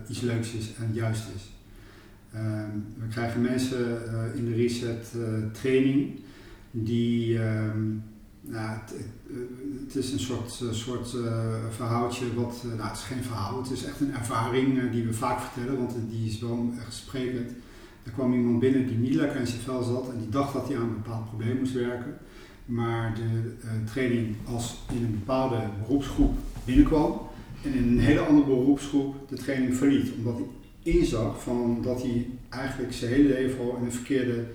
iets 0.09 0.21
leuks 0.21 0.51
is 0.51 0.73
en 0.79 0.93
juist 0.93 1.23
is. 1.35 1.51
Ehm, 2.33 2.69
we 2.97 3.07
krijgen 3.09 3.41
mensen 3.41 3.99
in 4.35 4.45
de 4.45 4.53
reset 4.53 5.15
training 5.61 6.19
die, 6.71 7.39
nou, 8.49 8.77
het, 9.85 9.95
is 9.95 10.11
een 10.11 10.19
soort, 10.19 10.61
eh, 10.61 10.71
soort 10.71 11.13
eh, 11.13 11.53
verhaaltje, 11.69 12.25
wat, 12.35 12.63
eh, 12.63 12.77
nou 12.77 12.89
het 12.89 12.97
is 12.97 13.03
geen 13.03 13.23
verhaal, 13.23 13.61
het 13.61 13.71
is 13.71 13.83
echt 13.83 13.99
een 13.99 14.13
ervaring 14.13 14.91
die 14.91 15.03
we 15.03 15.13
vaak 15.13 15.39
vertellen, 15.39 15.77
want 15.77 15.95
die 16.09 16.29
is 16.29 16.39
wel 16.39 16.73
echt 16.85 16.93
sprekend. 16.93 17.51
Er 18.03 18.11
kwam 18.11 18.33
iemand 18.33 18.59
binnen 18.59 18.87
die 18.87 18.97
niet 18.97 19.13
lekker 19.13 19.39
in 19.39 19.47
zijn 19.47 19.61
vel 19.61 19.83
zat 19.83 20.09
en 20.09 20.19
die 20.19 20.29
dacht 20.29 20.53
dat 20.53 20.67
hij 20.67 20.77
aan 20.77 20.83
een 20.83 21.01
bepaald 21.03 21.25
probleem 21.25 21.57
moest 21.57 21.73
werken. 21.73 22.17
Maar 22.65 23.15
de 23.15 23.55
training 23.91 24.35
als 24.45 24.77
in 24.93 25.03
een 25.03 25.19
bepaalde 25.19 25.59
beroepsgroep 25.81 26.37
binnenkwam 26.65 27.19
en 27.63 27.73
in 27.73 27.83
een 27.83 27.99
hele 27.99 28.19
andere 28.19 28.47
beroepsgroep 28.47 29.29
de 29.29 29.35
training 29.35 29.75
verliet. 29.75 30.11
Omdat 30.17 30.35
hij 30.35 30.93
inzag 30.93 31.43
van 31.43 31.79
dat 31.83 32.01
hij 32.01 32.27
eigenlijk 32.49 32.93
zijn 32.93 33.11
hele 33.11 33.29
leven 33.29 33.59
al 33.59 33.77
in 33.79 33.85
een 33.85 33.91
verkeerde... 33.91 34.45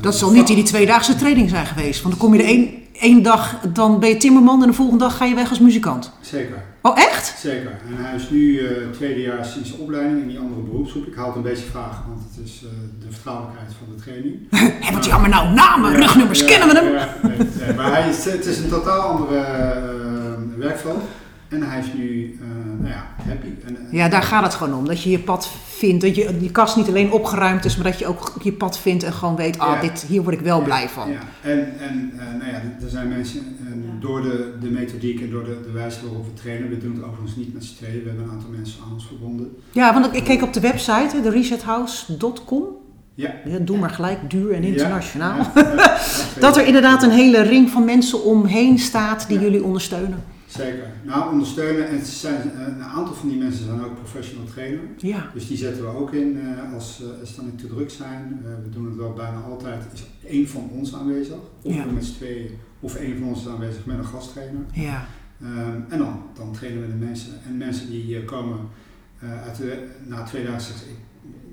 Dat 0.00 0.16
zal 0.16 0.32
niet 0.32 0.48
in 0.48 0.54
die 0.54 0.64
tweedaagse 0.64 1.14
training 1.14 1.50
zijn 1.50 1.66
geweest. 1.66 2.02
Want 2.02 2.18
dan 2.18 2.28
kom 2.28 2.34
je 2.36 2.42
er 2.42 2.48
één, 2.48 2.81
één 3.00 3.22
dag, 3.22 3.60
dan 3.72 4.00
ben 4.00 4.08
je 4.08 4.16
timmerman 4.16 4.62
en 4.62 4.68
de 4.68 4.74
volgende 4.74 5.04
dag 5.04 5.16
ga 5.16 5.24
je 5.24 5.34
weg 5.34 5.48
als 5.48 5.58
muzikant. 5.60 6.12
Zeker, 6.20 6.62
Oh, 6.82 6.98
echt? 6.98 7.34
zeker. 7.38 7.70
En 7.70 8.04
hij 8.04 8.14
is 8.16 8.30
nu 8.30 8.58
eh 8.58 8.90
tweedejaars 8.92 9.56
in 9.56 9.64
zijn 9.66 9.80
opleiding 9.80 10.20
in 10.22 10.28
die 10.28 10.38
andere 10.38 10.60
beroepsgroep. 10.60 11.06
Ik 11.06 11.14
haal 11.14 11.26
het 11.26 11.36
een 11.36 11.42
beetje 11.42 11.64
vragen, 11.70 12.04
want 12.08 12.20
het 12.34 12.44
is 12.46 12.62
eh, 12.64 12.68
de 13.06 13.12
vertrouwelijkheid 13.12 13.68
van 13.78 13.94
de 13.96 14.02
training. 14.02 14.34
Hé, 14.86 14.92
wat 14.94 15.04
jammer 15.04 15.30
nou. 15.30 15.54
Namen, 15.54 15.96
rugnummers, 15.96 16.40
Ja, 16.40 16.46
kennen 16.46 16.68
we 16.68 16.74
hem? 16.74 16.92
ja, 16.92 17.08
nee, 17.66 17.74
maar 17.76 17.92
hij 17.92 18.08
is, 18.08 18.24
het 18.24 18.46
is 18.46 18.58
een 18.58 18.68
totaal 18.68 19.00
andere 19.00 19.34
uh, 19.38 20.58
werkveld. 20.58 21.02
En 21.48 21.62
hij 21.62 21.78
is 21.78 21.86
nu 21.94 22.38
nou 22.78 22.88
ja, 22.92 23.06
happy. 23.26 23.46
En, 23.66 23.76
Ja, 23.90 24.08
daar 24.08 24.22
gaat 24.22 24.42
het 24.42 24.54
gewoon 24.54 24.74
om. 24.74 24.84
Dat 24.86 25.02
je 25.02 25.10
je 25.10 25.18
pad 25.18 25.50
vindt. 25.86 26.02
Dat 26.04 26.14
je 26.16 26.36
je 26.40 26.50
kast 26.50 26.76
niet 26.76 26.88
alleen 26.88 27.12
opgeruimd 27.12 27.64
is, 27.64 27.76
maar 27.76 27.90
dat 27.90 27.98
je 27.98 28.06
ook 28.06 28.32
je 28.42 28.52
pad 28.52 28.78
vindt 28.78 29.02
en 29.02 29.12
gewoon 29.12 29.36
weet, 29.36 29.58
ah, 29.58 29.74
Ja. 29.74 29.80
dit, 29.80 30.04
hier 30.08 30.22
word 30.22 30.34
ik 30.34 30.40
wel 30.40 30.62
blij 30.62 30.88
van. 30.88 31.10
Ja, 31.10 31.18
en, 31.50 31.58
en 31.78 32.12
eh, 32.18 32.26
nou 32.38 32.50
ja, 32.52 32.60
er 32.84 32.88
zijn 32.88 33.08
mensen, 33.08 33.40
eh, 33.40 33.72
door 34.00 34.22
de, 34.22 34.52
de 34.60 34.70
methodiek 34.70 35.20
en 35.20 35.30
door 35.30 35.44
de, 35.44 35.60
de 35.66 35.70
wijze 35.72 35.98
waarop 36.02 36.24
we 36.24 36.32
trainen, 36.42 36.68
we 36.68 36.78
doen 36.78 36.94
het 36.94 37.04
overigens 37.04 37.36
niet 37.36 37.54
met 37.54 37.64
z'n 37.64 37.74
tweeën, 37.76 38.02
we 38.02 38.08
hebben 38.08 38.24
een 38.26 38.30
aantal 38.32 38.50
mensen 38.56 38.80
aan 38.86 38.92
ons 38.92 39.06
verbonden. 39.06 39.48
Ja, 39.72 39.92
want 39.92 40.16
ik- 40.16 40.24
keek 40.24 40.42
op 40.42 40.52
de 40.52 40.60
website, 40.60 41.20
de 41.22 41.30
resethouse.com. 41.30 42.62
Ja. 43.14 43.30
Ja, 43.44 43.58
doe 43.58 43.78
maar 43.78 43.90
gelijk 43.90 44.30
duur 44.30 44.52
en 44.52 44.62
internationaal. 44.64 45.36
Ja, 45.38 45.50
ja, 45.54 45.72
ja, 46.34 46.40
Dat 46.40 46.56
er 46.56 46.66
inderdaad 46.66 47.02
een 47.02 47.10
hele 47.10 47.42
ring 47.42 47.70
van 47.70 47.84
mensen 47.84 48.24
omheen 48.24 48.78
staat 48.78 49.28
die 49.28 49.38
jullie 49.40 49.64
ondersteunen. 49.64 50.24
Zeker. 50.56 50.86
Nou, 51.02 51.32
ondersteunen. 51.32 51.88
En 51.88 52.06
zijn, 52.06 52.52
eh, 52.52 52.66
een 52.66 52.82
aantal 52.82 53.14
van 53.14 53.28
die 53.28 53.38
mensen 53.38 53.64
zijn 53.64 53.84
ook 53.84 53.94
professional 53.94 54.44
trainer. 54.46 54.80
Ja. 54.96 55.30
Dus 55.34 55.48
die 55.48 55.56
zetten 55.56 55.82
we 55.82 55.88
ook 55.88 56.12
in 56.12 56.40
eh, 56.40 56.72
als, 56.74 57.02
eh, 57.02 57.20
als 57.20 57.28
het 57.28 57.36
dan 57.36 57.44
niet 57.44 57.58
te 57.58 57.66
druk 57.66 57.90
zijn. 57.90 58.42
We 58.62 58.70
doen 58.70 58.86
het 58.86 58.96
wel 58.96 59.12
bijna 59.12 59.40
altijd. 59.40 59.84
Is 59.92 60.04
één 60.26 60.48
van 60.48 60.70
ons 60.72 60.94
aanwezig. 60.94 61.36
Of 61.62 61.74
Ja. 61.74 61.84
met 61.84 62.04
z'n 62.04 62.14
tweeën. 62.14 62.50
Of 62.80 62.94
één 62.94 63.18
van 63.18 63.28
ons 63.28 63.40
is 63.40 63.48
aanwezig 63.48 63.86
met 63.86 63.98
een 63.98 64.04
gasttrainer. 64.04 64.62
Ja. 64.72 65.06
Ehm, 65.42 65.80
en 65.88 65.98
dan, 65.98 66.22
dan 66.34 66.52
trainen 66.52 66.80
we 66.80 66.86
de 66.86 67.04
mensen. 67.04 67.32
En 67.46 67.56
mensen 67.56 67.90
die 67.90 68.16
eh, 68.18 68.24
komen 68.24 68.58
eh, 69.18 69.42
uit 69.42 69.56
de, 69.56 69.86
na 70.06 70.22
twee 70.22 70.44
ze, 70.60 70.72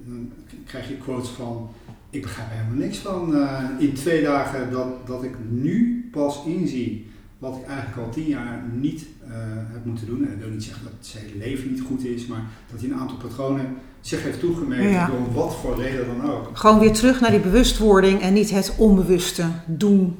dan 0.05 0.31
krijg 0.65 0.87
je 0.89 0.97
quotes 0.97 1.29
van, 1.29 1.69
ik 2.09 2.21
begrijp 2.21 2.49
er 2.49 2.55
helemaal 2.55 2.85
niks 2.85 2.97
van. 2.97 3.35
in 3.79 3.93
twee 3.93 4.23
dagen 4.23 4.71
dat, 4.71 5.07
dat 5.07 5.23
ik 5.23 5.35
nu 5.49 6.07
pas 6.11 6.43
inzie 6.45 7.08
wat 7.39 7.55
ik 7.55 7.67
eigenlijk 7.67 7.97
al 8.07 8.09
tien 8.13 8.27
jaar 8.27 8.63
niet 8.73 9.05
eh, 9.27 9.31
heb 9.71 9.85
moeten 9.85 10.05
doen. 10.05 10.23
En 10.25 10.29
dat 10.29 10.39
wil 10.39 10.49
niet 10.49 10.63
zeggen 10.63 10.83
dat 10.83 10.93
zijn 10.99 11.25
hele 11.25 11.37
leven 11.37 11.71
niet 11.71 11.81
goed 11.81 12.05
is, 12.05 12.25
maar 12.27 12.43
dat 12.71 12.81
hij 12.81 12.89
een 12.89 12.95
aantal 12.99 13.17
patronen 13.17 13.65
zich 14.01 14.23
heeft 14.23 14.39
toegemeten 14.39 14.89
Ja. 14.89 15.07
door 15.07 15.33
wat 15.33 15.55
voor 15.55 15.81
reden 15.81 16.05
dan 16.07 16.31
ook. 16.31 16.49
Gewoon 16.57 16.79
weer 16.79 16.93
terug 16.93 17.19
naar 17.21 17.31
die 17.31 17.39
bewustwording 17.39 18.21
en 18.21 18.33
niet 18.33 18.49
het 18.51 18.73
onbewuste 18.77 19.43
doen. 19.65 20.15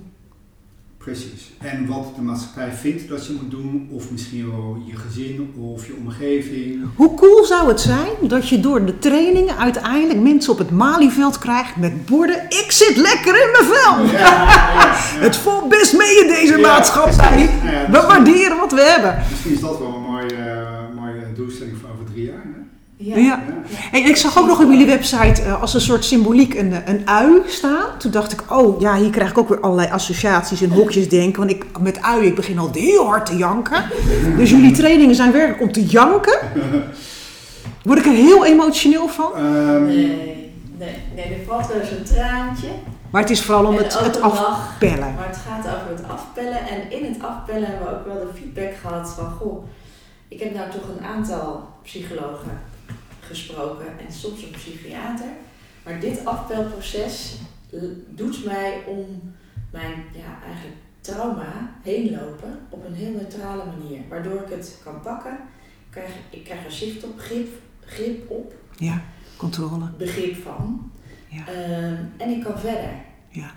Precies. 1.03 1.51
En 1.57 1.87
wat 1.87 2.15
de 2.15 2.21
maatschappij 2.21 2.71
vindt 2.71 3.09
dat 3.09 3.25
je 3.25 3.37
moet 3.41 3.51
doen, 3.51 3.89
of 3.91 4.11
misschien 4.11 4.51
wel 4.51 4.77
je 4.85 4.95
gezin 4.95 5.53
of 5.57 5.87
je 5.87 5.95
omgeving. 6.05 6.85
Hoe 6.95 7.13
cool 7.13 7.45
zou 7.45 7.67
het 7.67 7.81
zijn 7.81 8.09
dat 8.21 8.49
je 8.49 8.59
door 8.59 8.85
de 8.85 8.99
trainingen 8.99 9.57
uiteindelijk 9.57 10.19
mensen 10.19 10.51
op 10.51 10.57
het 10.57 10.71
Malieveld 10.71 11.37
krijgt 11.37 11.75
met 11.75 12.05
borden 12.05 12.43
Ik 12.43 12.65
zit 12.67 12.97
lekker 12.97 13.41
in 13.43 13.51
mijn 13.51 13.63
vel. 13.63 14.05
Ja, 14.05 14.19
ja, 14.19 14.73
ja. 14.73 14.93
Het 15.25 15.35
valt 15.35 15.69
best 15.69 15.97
mee 15.97 16.19
in 16.19 16.27
deze 16.27 16.57
maatschappij. 16.57 17.49
We 17.91 18.01
waarderen 18.07 18.57
wat 18.57 18.71
we 18.71 18.81
hebben. 18.81 19.23
Misschien 19.29 19.53
is 19.53 19.59
dat 19.59 19.79
wel 19.79 19.95
een 19.95 20.01
mooie, 20.01 20.67
mooie 20.95 21.33
doelstelling 21.35 21.77
voor 21.81 21.89
over 21.89 22.05
drie 22.13 22.25
jaar. 22.25 22.43
Hè? 22.43 22.59
Ja. 23.01 23.43
En 23.91 24.05
ik 24.05 24.15
zag 24.15 24.37
ook 24.37 24.47
nog 24.47 24.59
op 24.63 24.69
jullie 24.69 24.85
website 24.85 25.41
eh, 25.41 25.61
als 25.61 25.73
een 25.73 25.81
soort 25.81 26.05
symboliek 26.05 26.53
een, 26.53 26.73
eh, 26.73 26.79
een 26.85 27.07
ui 27.07 27.41
staan. 27.45 27.97
Toen 27.97 28.11
dacht 28.11 28.31
ik, 28.31 28.51
oh 28.51 28.81
ja, 28.81 28.95
hier 28.95 29.09
krijg 29.09 29.29
ik 29.29 29.37
ook 29.37 29.49
weer 29.49 29.59
allerlei 29.59 29.89
associaties 29.89 30.61
en 30.61 30.69
hokjes 30.69 31.09
denken. 31.09 31.39
Want 31.39 31.51
ik, 31.51 31.79
met 31.79 32.01
ui, 32.01 32.25
ik 32.25 32.35
begin 32.35 32.59
al 32.59 32.69
heel 32.73 33.05
hard 33.05 33.25
te 33.25 33.37
janken. 33.37 33.83
Dus 34.37 34.49
jullie 34.49 34.71
trainingen 34.71 35.15
zijn 35.15 35.31
werkelijk 35.31 35.61
om 35.61 35.71
te 35.71 35.85
janken. 35.85 36.39
Word 37.83 37.99
ik 37.99 38.05
er 38.05 38.11
heel 38.11 38.45
emotioneel 38.45 39.07
van. 39.07 39.31
Ehm, 39.35 39.85
Nee, 39.85 40.53
nee, 40.77 40.95
nee, 41.15 41.25
er 41.25 41.45
valt 41.47 41.67
wel 41.67 41.79
eens 41.79 41.91
een 41.91 42.15
traantje. 42.15 42.67
Maar 43.09 43.21
het 43.21 43.29
is 43.29 43.41
vooral 43.41 43.65
om 43.65 43.75
het, 43.75 43.99
het 43.99 44.21
afpellen. 44.21 45.13
Maar 45.15 45.27
het 45.27 45.39
gaat 45.47 45.65
over 45.65 45.89
het 45.89 46.03
afpellen. 46.07 46.67
En 46.67 46.91
in 46.91 47.13
het 47.13 47.23
afpellen 47.23 47.67
hebben 47.67 47.87
we 47.87 47.93
ook 47.93 48.05
wel 48.05 48.19
de 48.19 48.39
feedback 48.39 48.75
gehad 48.81 49.13
van... 49.17 49.31
Goh, 49.31 49.63
ik 50.27 50.39
heb 50.39 50.53
nou 50.53 50.69
toch 50.69 50.87
een 50.97 51.05
aantal 51.05 51.67
psychologen 51.83 52.61
gesproken 53.29 53.99
en 54.07 54.13
soms 54.13 54.43
een 54.43 54.51
psychiater. 54.51 55.27
Maar 55.83 55.99
dit 55.99 56.25
afpelproces 56.25 57.35
doet 58.09 58.45
mij 58.45 58.83
om 58.87 59.33
mijn 59.71 59.93
ja, 60.13 60.43
eigenlijk 60.45 60.77
trauma 61.01 61.75
heen 61.83 62.11
lopen 62.11 62.59
op 62.69 62.85
een 62.85 62.93
heel 62.93 63.11
neutrale 63.11 63.63
manier. 63.65 63.99
Waardoor 64.09 64.41
ik 64.41 64.49
het 64.49 64.79
kan 64.83 65.01
pakken. 65.01 65.31
Ik 65.31 65.89
krijg, 65.95 66.11
ik 66.29 66.43
krijg 66.43 66.65
er 66.65 66.71
zicht 66.71 67.03
op, 67.03 67.19
grip, 67.19 67.47
grip 67.85 68.29
op, 68.29 68.53
Ja, 68.77 69.01
controle. 69.37 69.89
begrip 69.97 70.35
van. 70.43 70.91
Ja. 71.27 71.47
Ehm, 71.47 72.03
en 72.17 72.29
ik 72.29 72.43
kan 72.43 72.59
verder. 72.59 72.91
Ja. 73.29 73.51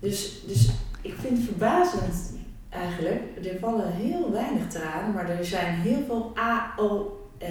Dus, 0.00 0.40
dus 0.46 0.70
ik 1.00 1.14
vind 1.20 1.36
het 1.38 1.46
verbazend 1.46 2.32
eigenlijk. 2.68 3.22
Er 3.46 3.58
vallen 3.60 3.92
heel 3.92 4.30
weinig 4.32 4.68
tranen, 4.68 5.14
maar 5.14 5.28
er 5.30 5.44
zijn 5.44 5.74
heel 5.80 6.02
veel 6.06 6.32
A-O. 6.38 7.16
eh, 7.38 7.48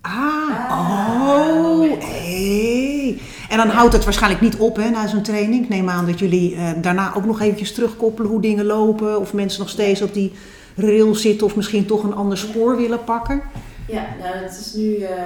Ah, 0.00 0.70
Ah, 0.70 1.28
oh, 1.28 2.00
hey. 2.00 3.20
En 3.48 3.56
dan 3.56 3.68
houdt 3.68 3.92
het 3.92 4.04
waarschijnlijk 4.04 4.42
niet 4.42 4.56
op 4.56 4.76
hè, 4.76 4.90
na 4.90 5.06
zo'n 5.06 5.22
training. 5.22 5.62
Ik 5.62 5.68
neem 5.68 5.88
aan 5.88 6.06
dat 6.06 6.18
jullie 6.18 6.54
eh, 6.54 6.70
daarna 6.82 7.14
ook 7.14 7.24
nog 7.24 7.40
eventjes 7.40 7.72
terugkoppelen 7.74 8.30
hoe 8.30 8.40
dingen 8.40 8.64
lopen. 8.64 9.20
Of 9.20 9.32
mensen 9.32 9.60
nog 9.60 9.68
steeds 9.68 10.02
op 10.02 10.14
die 10.14 10.32
rail 10.76 11.14
zitten 11.14 11.46
of 11.46 11.56
misschien 11.56 11.86
toch 11.86 12.02
een 12.02 12.14
ander 12.14 12.38
spoor 12.38 12.76
willen 12.76 13.04
pakken. 13.04 13.42
ja, 13.86 14.06
nou, 14.22 14.34
het 14.36 14.58
is 14.66 14.72
nu 14.74 14.94
eh, 14.96 15.16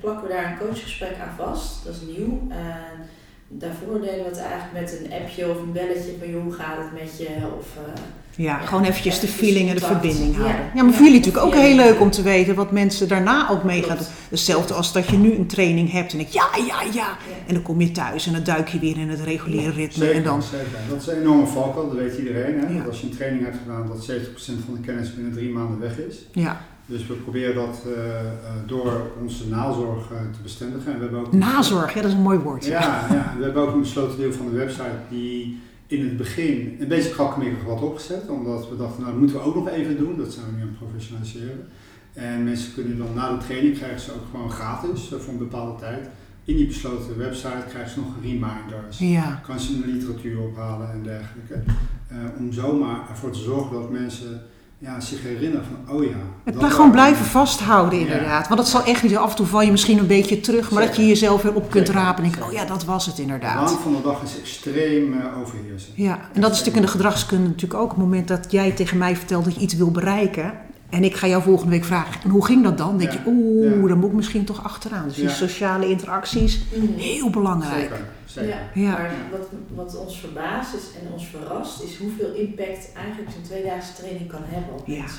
plakken 0.00 0.28
we 0.28 0.34
daar 0.34 0.50
een 0.50 0.66
coachgesprek 0.66 1.16
aan 1.22 1.46
vast. 1.46 1.84
Dat 1.84 1.94
is 1.94 2.16
nieuw. 2.16 2.40
En 2.48 3.06
daarvoor 3.48 4.00
deden 4.00 4.24
we 4.24 4.28
het 4.30 4.38
eigenlijk 4.38 4.72
met 4.72 4.98
een 5.00 5.12
appje 5.22 5.50
of 5.50 5.56
een 5.58 5.72
belletje 5.72 6.12
van 6.20 6.40
hoe 6.42 6.52
gaat 6.52 6.76
het 6.78 6.92
met 7.00 7.18
je? 7.18 7.28
Of, 7.58 7.66
eh, 7.76 8.02
Ja, 8.38 8.58
gewoon 8.58 8.84
eventjes 8.84 9.20
de 9.20 9.26
feeling 9.26 9.68
en 9.68 9.74
de 9.74 9.80
verbinding 9.80 10.36
houden. 10.36 10.56
Ja, 10.74 10.82
maar 10.82 10.84
Ja, 10.84 10.92
voor 10.92 11.04
jullie 11.04 11.18
natuurlijk 11.18 11.44
ook 11.44 11.54
heel 11.54 11.76
leuk 11.76 12.00
om 12.00 12.10
te 12.10 12.22
weten 12.22 12.54
wat 12.54 12.72
mensen 12.72 13.08
daarna 13.08 13.50
ook 13.50 13.64
meegaan. 13.64 13.96
Klopt. 13.96 14.10
Hetzelfde 14.30 14.74
als 14.74 14.92
dat 14.92 15.08
je 15.08 15.16
nu 15.16 15.34
een 15.34 15.46
training 15.46 15.92
hebt 15.92 16.12
en 16.12 16.20
ik 16.20 16.28
ja, 16.28 16.48
ja, 16.56 16.82
ja. 16.82 16.90
ja. 16.92 17.16
En 17.46 17.54
dan 17.54 17.62
kom 17.62 17.80
je 17.80 17.92
thuis 17.92 18.26
en 18.26 18.32
dan 18.32 18.42
duik 18.42 18.68
je 18.68 18.78
weer 18.78 18.98
in 18.98 19.08
het 19.08 19.20
reguliere 19.20 19.70
ritme. 19.70 20.04
Zeker, 20.04 20.16
En 20.16 20.22
dan, 20.22 20.42
zeker. 20.42 20.66
Dat 20.88 21.00
is 21.00 21.06
een 21.06 21.20
enorme 21.20 21.46
valkuil, 21.46 21.88
dat 21.88 21.98
weet 21.98 22.18
iedereen. 22.18 22.58
Hè? 22.58 22.66
Ja. 22.66 22.78
Dat 22.78 22.86
als 22.86 23.00
je 23.00 23.06
een 23.06 23.16
training 23.16 23.44
hebt 23.44 23.56
gedaan, 23.62 23.86
dat 23.86 24.10
70% 24.10 24.64
van 24.64 24.74
de 24.74 24.80
kennis 24.80 25.14
binnen 25.14 25.32
drie 25.32 25.50
maanden 25.50 25.78
weg 25.78 25.98
is. 25.98 26.16
ja. 26.32 26.60
Dus 26.90 27.06
we 27.06 27.14
proberen 27.14 27.54
dat 27.54 27.82
eh, 27.96 28.20
eh, 28.20 28.30
door 28.66 29.10
onze 29.20 29.48
nazorg 29.48 30.10
eh, 30.10 30.18
te 30.18 30.38
bestendigen. 30.42 30.92
En 30.92 30.98
we 30.98 31.02
hebben 31.04 31.20
ook 31.20 31.32
Nazorg, 31.32 31.94
ja, 31.94 32.00
dat 32.00 32.10
is 32.10 32.16
een 32.16 32.22
mooi 32.22 32.38
woord. 32.38 32.64
Ja, 32.64 33.06
ja, 33.10 33.34
we 33.38 33.44
hebben 33.44 33.62
ook 33.62 33.72
een 33.72 33.80
besloten 33.80 34.18
deel 34.18 34.32
van 34.32 34.50
de 34.50 34.56
website 34.56 34.98
die 35.08 35.60
in 35.88 36.04
het 36.04 36.16
begin 36.16 36.76
een 36.80 36.88
beetje 36.88 37.10
krakkemikkig 37.10 37.64
had 37.64 37.82
opgezet. 37.82 38.28
Omdat 38.28 38.68
we 38.68 38.76
dachten, 38.76 39.00
nou 39.00 39.12
dat 39.12 39.20
moeten 39.20 39.36
we 39.36 39.42
ook 39.42 39.54
nog 39.54 39.68
even 39.68 39.96
doen. 39.96 40.16
Dat 40.16 40.32
zijn 40.32 40.46
we 40.46 40.52
nu 40.52 40.60
aan 40.60 40.68
het 40.68 40.78
professionaliseren. 40.78 41.68
En 42.12 42.44
mensen 42.44 42.74
kunnen 42.74 42.98
dan 42.98 43.14
na 43.14 43.36
de 43.36 43.44
training 43.44 43.76
krijgen 43.76 44.00
ze 44.00 44.12
ook 44.12 44.26
gewoon 44.30 44.50
gratis 44.50 45.12
eh, 45.12 45.18
voor 45.18 45.32
een 45.32 45.38
bepaalde 45.38 45.78
tijd. 45.78 46.08
In 46.44 46.56
die 46.56 46.66
besloten 46.66 47.18
website 47.18 47.64
krijgen 47.68 47.90
ze 47.90 48.00
nog 48.00 48.14
reminders. 48.22 48.98
Ja. 48.98 49.40
Kan 49.46 49.60
ze 49.60 49.72
hun 49.72 49.92
literatuur 49.92 50.40
ophalen 50.40 50.92
en 50.92 51.02
dergelijke. 51.02 51.62
Eh, 52.08 52.16
om 52.38 52.52
zomaar 52.52 53.08
ervoor 53.08 53.30
te 53.30 53.38
zorgen 53.38 53.72
dat 53.72 53.90
mensen 53.90 54.42
ja, 54.78 55.00
zich 55.00 55.22
herinneren 55.22 55.64
van, 55.64 55.96
oh 55.96 56.04
ja. 56.04 56.10
Het 56.44 56.54
dat 56.54 56.62
maar 56.62 56.70
gewoon 56.70 56.90
blijven 56.90 57.24
vasthouden 57.24 57.98
inderdaad. 57.98 58.48
Want 58.48 58.60
dat 58.60 58.68
zal 58.68 58.84
echt 58.84 59.02
niet, 59.02 59.16
af 59.16 59.30
en 59.30 59.36
toe 59.36 59.46
val 59.46 59.62
je 59.62 59.70
misschien 59.70 59.98
een 59.98 60.06
beetje 60.06 60.40
terug, 60.40 60.70
maar 60.70 60.86
dat 60.86 60.96
je 60.96 61.06
jezelf 61.06 61.42
weer 61.42 61.54
op 61.54 61.70
kunt 61.70 61.86
Zeker. 61.86 62.02
rapen 62.02 62.24
en 62.24 62.30
denken, 62.30 62.48
oh 62.48 62.52
ja, 62.52 62.64
dat 62.64 62.84
was 62.84 63.06
het 63.06 63.16
De 63.16 63.22
inderdaad. 63.22 63.70
waan 63.70 63.80
van 63.80 63.92
de 63.92 64.02
dag 64.02 64.22
is 64.22 64.38
extreem 64.38 65.14
overheersend. 65.42 65.96
Ja, 65.96 66.18
en 66.32 66.40
dat 66.40 66.50
is 66.50 66.58
natuurlijk 66.58 66.76
in 66.76 66.82
de 66.82 66.88
gedragskunde 66.88 67.48
natuurlijk 67.48 67.80
ook. 67.80 67.90
Op 67.90 67.96
het 67.96 67.98
moment 67.98 68.28
dat 68.28 68.46
jij 68.50 68.70
tegen 68.70 68.98
mij 68.98 69.16
vertelt 69.16 69.44
dat 69.44 69.54
je 69.54 69.60
iets 69.60 69.74
wil 69.74 69.90
bereiken, 69.90 70.52
En 70.90 71.04
ik 71.04 71.16
ga 71.16 71.26
jou 71.26 71.42
volgende 71.42 71.70
week 71.70 71.84
vragen, 71.84 72.22
en 72.22 72.30
hoe 72.30 72.44
ging 72.44 72.62
dat 72.64 72.78
dan? 72.78 72.88
Dan 72.88 72.98
denk 72.98 73.12
Ja. 73.12 73.18
je, 73.24 73.30
oeh, 73.30 73.80
Ja. 73.82 73.88
dan 73.88 73.98
moet 73.98 74.08
ik 74.10 74.16
misschien 74.16 74.44
toch 74.44 74.64
achteraan. 74.64 75.04
Dus 75.08 75.16
die 75.16 75.28
sociale 75.28 75.88
interacties, 75.88 76.60
Mm. 76.74 76.94
heel 76.96 77.30
belangrijk. 77.30 77.80
Zeker, 77.80 78.00
zeker. 78.24 78.48
Ja, 78.74 78.82
Ja. 78.82 78.90
maar 78.90 79.10
wat, 79.30 79.48
wat 79.74 79.96
ons 79.96 80.20
verbaast 80.20 80.74
is 80.74 80.82
en 81.02 81.12
ons 81.12 81.26
verrast 81.26 81.82
is 81.82 81.96
hoeveel 81.96 82.34
impact 82.34 82.92
eigenlijk 82.96 83.30
zo'n 83.34 83.42
tweedaagse 83.42 83.92
training 83.94 84.28
kan 84.28 84.40
hebben 84.44 84.74
op 84.74 84.86
Ja. 84.86 84.98
mensen. 84.98 85.18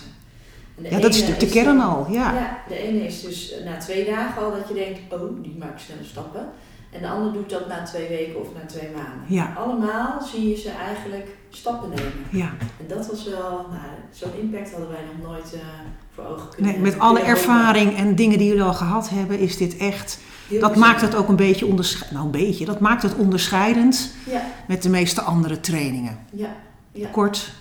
En 0.77 0.83
de 0.83 0.89
Ja, 0.89 0.99
dat 0.99 1.13
is 1.13 1.19
natuurlijk 1.19 1.47
de 1.53 1.59
kern 1.59 1.79
al, 1.79 2.05
ja. 2.11 2.33
Ja, 2.33 2.57
de 2.67 2.77
ene 2.87 3.05
is 3.05 3.21
dus 3.21 3.53
na 3.65 3.77
twee 3.77 4.05
dagen 4.05 4.41
al 4.43 4.51
dat 4.51 4.67
je 4.67 4.73
denkt, 4.73 4.99
oh, 5.13 5.43
die 5.43 5.55
maakt 5.59 5.81
snelle 5.81 6.03
stappen. 6.03 6.45
En 6.91 7.01
de 7.01 7.07
ander 7.09 7.33
doet 7.33 7.49
dat 7.49 7.67
na 7.67 7.83
twee 7.83 8.07
weken 8.07 8.39
of 8.39 8.47
na 8.53 8.65
twee 8.65 8.89
maanden. 8.95 9.25
Ja. 9.27 9.53
Allemaal 9.57 10.21
zie 10.21 10.49
je 10.49 10.55
ze 10.55 10.69
eigenlijk 10.69 11.27
stappen 11.49 11.89
nemen. 11.89 12.13
Ja. 12.29 12.53
En 12.79 12.87
dat 12.87 13.07
was 13.07 13.23
wel, 13.25 13.65
nou, 13.69 13.89
zo'n 14.11 14.39
impact 14.41 14.71
hadden 14.71 14.89
wij 14.89 15.01
nog 15.17 15.31
nooit 15.31 15.53
eh, 15.53 15.59
voor 16.15 16.25
ogen 16.25 16.49
kunnen 16.49 16.71
Nee, 16.71 16.81
met 16.81 16.99
alle 16.99 17.19
ervaring 17.21 17.97
en 17.97 18.15
dingen 18.15 18.37
die 18.37 18.47
jullie 18.47 18.63
al 18.63 18.73
gehad 18.73 19.09
hebben, 19.09 19.39
is 19.39 19.57
dit 19.57 19.77
echt. 19.77 20.19
Heel 20.47 20.59
Dat 20.59 20.75
maakt 20.75 21.01
het 21.01 21.15
ook 21.15 21.27
een 21.27 21.35
beetje 21.35 21.65
onderscheidend. 21.65 22.11
Nou, 22.11 22.25
een 22.25 22.45
beetje. 22.45 22.65
Dat 22.65 22.79
maakt 22.79 23.01
het 23.03 23.15
onderscheidend 23.15 24.11
Ja, 24.29 24.41
met 24.67 24.83
de 24.83 24.89
meeste 24.89 25.21
andere 25.21 25.59
trainingen. 25.59 26.19
ja, 26.31 26.55
ja. 26.91 27.07
Kort, 27.09 27.51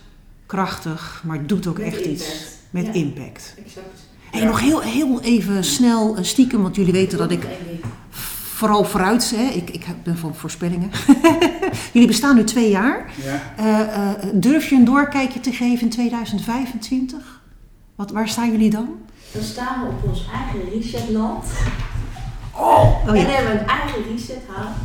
krachtig, 0.46 1.22
maar 1.26 1.46
doet 1.46 1.66
ook 1.66 1.78
Met 1.78 1.86
echt 1.86 2.04
iets. 2.04 2.46
Met 2.70 2.88
impact. 2.94 3.54
Exact. 3.64 4.06
Hey, 4.30 4.44
nog 4.44 4.60
heel, 4.60 4.80
heel 4.80 5.20
even 5.20 5.64
snel 5.64 6.16
eh, 6.16 6.24
stiekem, 6.24 6.62
want 6.62 6.76
jullie 6.76 6.92
weten 6.92 7.18
dat 7.18 7.30
ik. 7.30 7.46
Vooral 8.58 8.84
vooruit, 8.84 9.32
hè, 9.36 9.42
ik, 9.42 9.70
ik 9.70 9.86
ben 10.02 10.16
van 10.16 10.34
voorspellingen. 10.34 10.90
jullie 11.92 12.08
bestaan 12.08 12.34
nu 12.36 12.44
twee 12.44 12.70
jaar. 12.70 13.12
Ja. 13.24 13.40
Eh, 13.56 13.80
eh, 13.80 14.14
durf 14.32 14.68
je 14.68 14.76
een 14.76 14.84
doorkijkje 14.84 15.40
te 15.40 15.52
geven 15.52 15.82
in 15.82 15.90
2025? 15.90 17.40
Wat, 17.94 18.10
waar 18.10 18.28
staan 18.28 18.50
jullie 18.50 18.70
dan? 18.70 18.88
Dan 19.32 19.42
staan 19.42 19.80
we 19.80 19.86
op 19.88 20.04
ons 20.08 20.26
eigen 20.34 20.70
resetland. 20.70 21.44
Oh, 22.56 23.02
en 23.06 23.14
ja. 23.14 23.24
we 23.24 23.30
hebben 23.30 23.60
een 23.60 23.66
eigen 23.66 24.02
reset 24.10 24.42
house. 24.46 24.78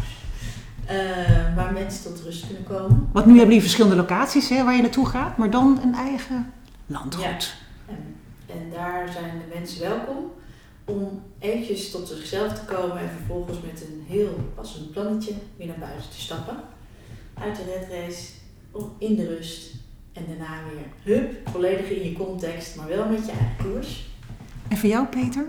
eh, 0.85 1.55
waar 1.55 1.73
mensen 1.73 2.03
tot 2.03 2.23
rust 2.25 2.45
kunnen 2.45 2.63
komen. 2.63 3.09
Want 3.11 3.25
nu 3.25 3.31
hebben 3.31 3.55
jullie 3.55 3.61
verschillende 3.61 3.95
locaties 3.95 4.49
hè, 4.49 4.63
waar 4.63 4.75
je 4.75 4.81
naartoe 4.81 5.05
gaat, 5.05 5.37
maar 5.37 5.49
dan 5.49 5.79
een 5.83 5.95
eigen 5.95 6.53
landgoed. 6.85 7.55
En, 7.87 8.15
en 8.45 8.69
daar 8.73 9.09
zijn 9.11 9.31
de 9.37 9.55
mensen 9.55 9.81
welkom 9.81 10.31
om 10.85 11.21
eventjes 11.39 11.91
tot 11.91 12.07
zichzelf 12.07 12.53
te 12.53 12.65
komen 12.65 12.97
en 12.97 13.09
vervolgens 13.09 13.57
met 13.71 13.81
een 13.81 14.03
heel 14.07 14.51
passend 14.55 14.91
plannetje 14.91 15.33
weer 15.57 15.67
naar 15.67 15.79
buiten 15.79 16.09
te 16.09 16.21
stappen. 16.21 16.55
Uit 17.33 17.55
de 17.55 17.63
red 17.63 17.87
race, 17.91 18.29
om 18.71 18.91
in 18.97 19.15
de 19.15 19.35
rust 19.35 19.73
en 20.13 20.23
daarna 20.27 20.59
weer 20.69 21.15
hup, 21.15 21.49
volledig 21.49 21.89
in 21.89 22.09
je 22.09 22.13
context, 22.13 22.75
maar 22.75 22.87
wel 22.87 23.09
met 23.09 23.25
je 23.25 23.31
eigen 23.31 23.55
koers. 23.57 24.09
En 24.67 24.77
voor 24.77 24.89
jou, 24.89 25.05
Peter? 25.05 25.45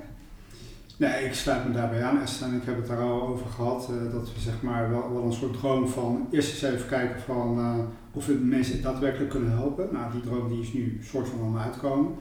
Nee, 0.96 1.24
ik 1.24 1.34
sluit 1.34 1.68
me 1.68 1.72
daarbij 1.72 2.02
aan 2.02 2.20
Esther 2.20 2.46
en 2.48 2.54
ik 2.54 2.64
heb 2.64 2.76
het 2.76 2.86
daar 2.86 3.00
al 3.00 3.22
over 3.22 3.46
gehad. 3.46 3.88
eh, 3.90 4.12
dat 4.12 4.32
we 4.34 4.40
zeg 4.40 4.62
maar 4.62 4.90
wel, 4.90 5.12
wel 5.12 5.22
een 5.22 5.32
soort 5.32 5.52
droom 5.52 5.88
van 5.88 6.28
eerst 6.30 6.52
eens 6.52 6.74
even 6.74 6.88
kijken 6.88 7.20
van 7.20 7.58
eh, 7.58 7.78
of 8.12 8.26
we 8.26 8.32
mensen 8.32 8.82
daadwerkelijk 8.82 9.30
kunnen 9.30 9.50
helpen. 9.50 9.88
Nou, 9.92 10.12
die 10.12 10.20
droom 10.20 10.48
die 10.48 10.60
is 10.60 10.72
nu 10.72 11.00
soort 11.02 11.28
van 11.28 11.40
aan 11.40 11.54
het 11.56 11.72
uitkomen. 11.72 12.14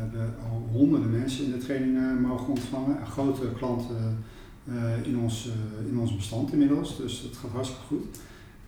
Hebben 0.00 0.34
al 0.50 0.68
honderden 0.72 1.10
mensen 1.10 1.44
in 1.44 1.50
de 1.50 1.58
training 1.58 1.96
eh, 1.96 2.28
mogen 2.28 2.48
ontvangen. 2.48 3.00
En 3.00 3.06
grote 3.06 3.52
klanten 3.56 4.24
eh, 4.64 5.06
in, 5.06 5.18
ons, 5.18 5.48
eh, 5.48 5.88
in 5.90 5.98
ons 5.98 6.16
bestand 6.16 6.52
inmiddels. 6.52 6.96
Dus 6.96 7.22
dat 7.22 7.36
gaat 7.36 7.50
hartstikke 7.50 7.86
goed. 7.86 8.18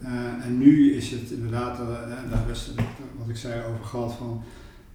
Eh, 0.03 0.45
en 0.47 0.59
nu 0.59 0.95
is 0.95 1.11
het 1.11 1.31
inderdaad, 1.31 1.81
eh, 1.81 2.31
daar 2.31 2.51
is 2.51 2.67
het, 2.67 2.75
wat 3.19 3.29
ik 3.29 3.37
zei 3.37 3.65
over 3.65 3.85
gehad 3.85 4.13
van, 4.13 4.43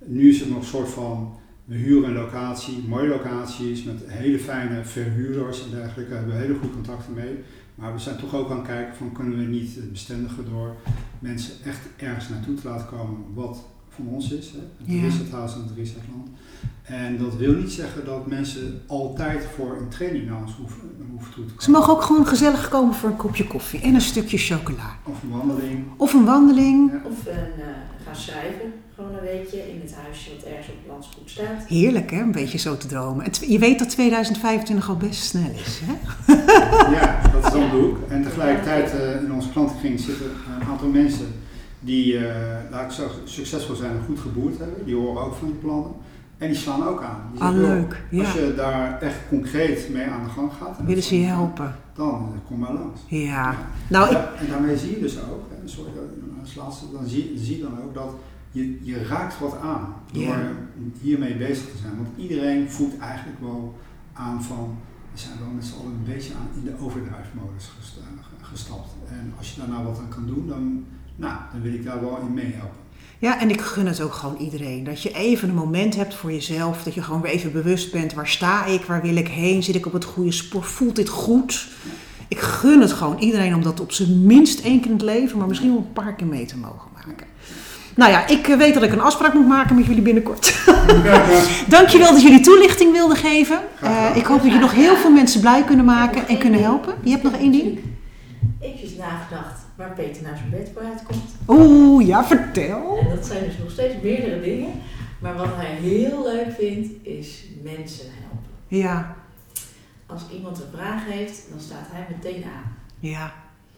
nu 0.06 0.30
is 0.30 0.40
het 0.40 0.50
nog 0.50 0.58
een 0.58 0.66
soort 0.66 0.90
van 0.90 1.36
we 1.66 1.76
huren 1.76 2.10
een 2.10 2.16
locatie, 2.16 2.84
mooie 2.88 3.08
locaties 3.08 3.84
met 3.84 4.02
hele 4.06 4.40
fijne 4.40 4.84
verhuurders 4.84 5.64
en 5.64 5.70
dergelijke. 5.70 6.12
Daar 6.12 6.20
hebben 6.20 6.38
we 6.38 6.42
hele 6.42 6.60
goede 6.60 6.74
contacten 6.74 7.14
mee. 7.14 7.36
Maar 7.76 7.94
we 7.94 8.00
zijn 8.00 8.18
toch 8.18 8.36
ook 8.36 8.50
aan 8.50 8.58
het 8.58 8.68
kijken 8.68 8.96
van 8.96 9.12
kunnen 9.12 9.38
we 9.38 9.44
niet 9.44 9.76
het 9.76 9.92
bestendigen 9.92 10.46
door 10.46 10.76
mensen 11.20 11.54
echt 11.66 11.88
ergens 11.98 12.30
naartoe 12.30 12.56
te 12.56 12.68
laten 12.68 12.88
komen 12.88 13.34
wat 13.34 13.66
van 13.98 14.08
ons 14.14 14.32
is. 14.32 14.52
Hè? 14.52 14.60
Het 14.78 14.96
Ja. 14.96 15.02
Reset 15.02 15.32
House 15.32 15.56
en 15.56 15.62
het 15.62 15.78
Resetland. 15.78 16.28
En 16.84 17.18
dat 17.18 17.36
wil 17.36 17.54
niet 17.54 17.72
zeggen 17.72 18.06
dat 18.06 18.28
mensen 18.28 18.82
altijd 18.86 19.46
voor 19.56 19.78
een 19.80 19.90
training 19.90 20.30
naar 20.30 20.42
ons 20.42 20.56
hoeven, 20.56 20.82
hoeven 21.12 21.34
toe 21.34 21.44
te 21.44 21.50
komen. 21.50 21.64
Ze 21.64 21.72
mogen 21.72 21.94
ook 21.94 22.02
gewoon 22.02 22.28
gezellig 22.28 22.70
komen 22.70 22.94
voor 22.94 23.10
een 23.10 23.16
kopje 23.16 23.48
koffie 23.48 23.82
en 23.82 23.94
een 23.94 24.02
stukje 24.02 24.38
chocola. 24.38 24.96
Of 25.04 25.24
een 25.24 25.30
wandeling. 25.30 25.86
Of 25.98 26.14
een 26.14 26.26
wandeling. 26.26 26.92
Ja. 26.92 27.10
Of 27.10 27.26
een, 27.26 27.34
eh, 27.34 27.68
gaan 28.06 28.16
schrijven, 28.16 28.74
gewoon 28.96 29.14
een 29.14 29.22
weekje 29.22 29.70
in 29.70 29.82
het 29.82 29.94
huisje 29.96 30.30
wat 30.36 30.44
ergens 30.44 30.68
op 30.68 30.76
het 30.78 30.88
landgoed 30.88 31.30
staat. 31.30 31.66
Heerlijk 31.68 32.12
hè, 32.12 32.22
een 32.22 32.32
beetje 32.32 32.58
zo 32.58 32.78
te 32.78 32.88
dromen. 32.88 33.26
En 33.26 33.32
je 33.48 33.60
weet 33.60 33.80
dat 33.80 33.90
2025 33.90 34.90
al 34.90 34.98
best 34.98 35.24
snel 35.24 35.52
is 35.66 35.82
hè? 35.84 35.96
Ja, 37.00 37.22
dat 37.32 37.46
is 37.46 37.52
dan 37.52 37.70
de 37.70 37.78
hoek. 37.78 37.98
En 38.10 38.24
tegelijkertijd 38.24 38.92
eh, 38.92 39.24
in 39.24 39.34
onze 39.34 39.50
klantenkring 39.50 40.00
zitten 40.00 40.26
een 40.60 40.68
aantal 40.68 40.90
mensen 40.90 41.28
die, 41.80 42.20
laat 42.72 42.84
ik 42.86 42.92
zo 42.92 43.08
succesvol 43.24 43.76
zijn 43.76 43.92
en 43.92 44.04
goed 44.06 44.20
geboerd 44.20 44.58
hebben. 44.58 44.86
Die 44.86 44.96
horen 44.96 45.24
ook 45.24 45.34
van 45.34 45.48
die 45.48 45.56
plannen. 45.58 45.92
En 46.38 46.48
die 46.48 46.58
slaan 46.58 46.84
ook 46.88 47.02
aan. 47.02 47.22
Die 47.32 47.42
Ah, 47.42 47.48
zeggen, 47.52 47.68
"Joh, 47.70 47.76
leuk. 47.80 48.04
Ja. 48.12 48.24
Als 48.24 48.34
je 48.34 48.54
daar 48.56 49.02
echt 49.02 49.18
concreet 49.30 49.90
mee 49.92 50.06
aan 50.06 50.24
de 50.24 50.30
gang 50.30 50.52
gaat, 50.62 50.78
en 50.80 50.86
Willen 50.86 51.04
ze 51.04 51.20
je 51.20 51.26
helpen? 51.26 51.76
dan 51.96 52.32
eh, 52.34 52.48
kom 52.48 52.60
maar 52.60 52.74
langs. 52.74 53.02
Ja. 53.08 53.56
Nou, 53.90 54.12
ik, 54.16 54.18
en 54.40 54.48
daarmee 54.50 54.78
zie 54.78 54.92
je 54.92 55.00
dus 55.00 55.18
ook, 55.20 55.44
hè, 55.50 55.68
sorry, 55.68 55.92
als 56.42 56.56
laatste, 56.56 56.86
dan 56.94 57.08
zie, 57.08 57.32
zie 57.36 57.58
je 57.58 57.64
dan 57.64 57.82
ook 57.84 57.94
dat 57.94 58.10
je, 58.52 58.80
je 58.86 59.04
raakt 59.04 59.40
wat 59.40 59.58
aan 59.62 59.94
door 60.12 60.36
hiermee 61.02 61.36
bezig 61.36 61.66
te 61.72 61.78
zijn. 61.82 61.96
Want 61.96 62.08
iedereen 62.18 62.70
voelt 62.72 62.98
eigenlijk 62.98 63.40
wel 63.40 63.76
aan 64.14 64.44
van, 64.44 64.78
we 65.14 65.20
zijn 65.20 65.34
wel 65.40 65.50
met 65.56 65.66
z'n 65.66 65.74
allen 65.80 65.92
een 65.92 66.14
beetje 66.14 66.34
aan 66.34 66.48
in 66.60 66.64
de 66.64 66.84
overdrive-modus 66.86 67.70
gesta- 67.80 68.02
gestapt. 68.42 68.90
En 69.10 69.34
als 69.38 69.52
je 69.54 69.60
daar 69.60 69.70
nou 69.70 69.84
wat 69.86 70.00
aan 70.00 70.10
kan 70.10 70.26
doen, 70.26 70.48
dan, 70.48 70.86
nou, 71.18 71.38
dan 71.52 71.62
wil 71.62 71.74
ik 71.74 71.86
daar 71.86 72.02
wel 72.02 72.20
in 72.22 72.34
meehelpen. 72.34 72.86
Ja, 73.20 73.40
en 73.40 73.50
ik 73.50 73.62
gun 73.62 73.86
het 73.86 74.02
ook 74.02 74.14
gewoon 74.14 74.38
iedereen. 74.38 74.84
Dat 74.84 75.02
je 75.02 75.14
even 75.14 75.50
een 75.50 75.56
moment 75.56 75.96
hebt 75.96 76.14
voor 76.14 76.32
jezelf. 76.32 76.84
Dat 76.84 76.94
je 76.94 77.02
gewoon 77.02 77.22
weer 77.22 77.32
even 77.32 77.52
bewust 77.52 77.92
bent. 77.92 78.14
Waar 78.14 78.28
sta 78.28 78.66
ik? 78.66 78.82
Waar 78.82 79.02
wil 79.02 79.16
ik 79.16 79.28
heen? 79.28 79.64
Zit 79.64 79.76
ik 79.76 79.86
op 79.86 79.94
het 79.94 80.04
goede 80.04 80.32
spoor? 80.32 80.64
Voelt 80.64 80.96
dit 80.96 81.10
goed? 81.10 81.68
Ik 82.28 82.40
gun 82.40 82.82
het 82.82 82.94
gewoon 82.94 83.20
iedereen 83.20 83.56
om 83.56 83.64
dat 83.64 83.80
op 83.80 83.92
zijn 83.92 84.26
minst 84.26 84.60
één 84.60 84.80
keer 84.80 84.92
in 84.92 84.98
het 84.98 85.06
leven, 85.06 85.38
maar 85.38 85.48
misschien 85.48 85.70
wel 85.70 85.78
een 85.78 85.94
paar 85.94 86.16
keer 86.16 86.28
mee 86.28 86.46
te 86.46 86.58
mogen 86.58 86.90
maken. 86.94 87.28
Nou 87.96 88.12
ja, 88.12 88.28
ik 88.28 88.48
eh, 88.48 88.58
weet 88.58 88.74
dat 88.74 88.84
ik 88.84 88.92
een 88.92 89.02
afspraak 89.02 89.34
moet 89.34 89.48
maken 89.48 89.76
met 89.76 89.86
jullie 89.86 90.02
binnenkort. 90.02 90.56
Dankjewel 91.68 92.12
dat 92.12 92.22
jullie 92.22 92.40
toelichting 92.40 92.92
wilden 92.92 93.18
geven. 93.18 93.60
Eh, 93.82 94.06
ik 94.16 94.26
hoop 94.26 94.42
dat 94.42 94.52
je 94.52 94.60
nog 94.60 94.74
heel 94.74 94.96
veel 94.96 95.12
mensen 95.12 95.42
blij 95.42 95.64
kunnen 95.64 95.86
maken 95.86 96.28
en 96.28 96.38
kunnen 96.38 96.62
helpen. 96.62 96.94
Je 97.04 97.10
hebt 97.10 97.24
nog 97.24 97.34
één 97.34 97.52
ding? 97.52 97.80
Eventjes 98.60 98.96
nagedacht 98.96 99.67
waar 99.78 99.94
Peter 99.94 100.24
naar 100.24 100.38
zijn 100.38 100.50
bed 100.50 100.72
voor 100.74 100.82
uitkomt. 100.84 101.32
Oeh, 101.48 102.08
ja, 102.08 102.26
vertel. 102.26 102.98
En 102.98 103.16
dat 103.16 103.26
zijn 103.26 103.44
dus 103.44 103.58
nog 103.58 103.72
steeds 103.72 103.94
meerdere 104.02 104.42
dingen. 104.42 104.72
Maar 105.20 105.36
wat 105.36 105.56
hij 105.56 105.76
heel 105.76 106.24
leuk 106.24 106.52
vindt, 106.58 106.94
is 107.08 107.44
mensen 107.64 108.06
helpen. 108.06 108.50
Ja, 108.68 109.16
Als 110.06 110.22
iemand 110.34 110.58
een 110.58 110.70
vraag 110.74 111.06
heeft, 111.06 111.46
dan 111.50 111.60
staat 111.60 111.88
hij 111.92 112.06
meteen 112.10 112.44
aan. 112.44 112.76
ja. 113.00 113.34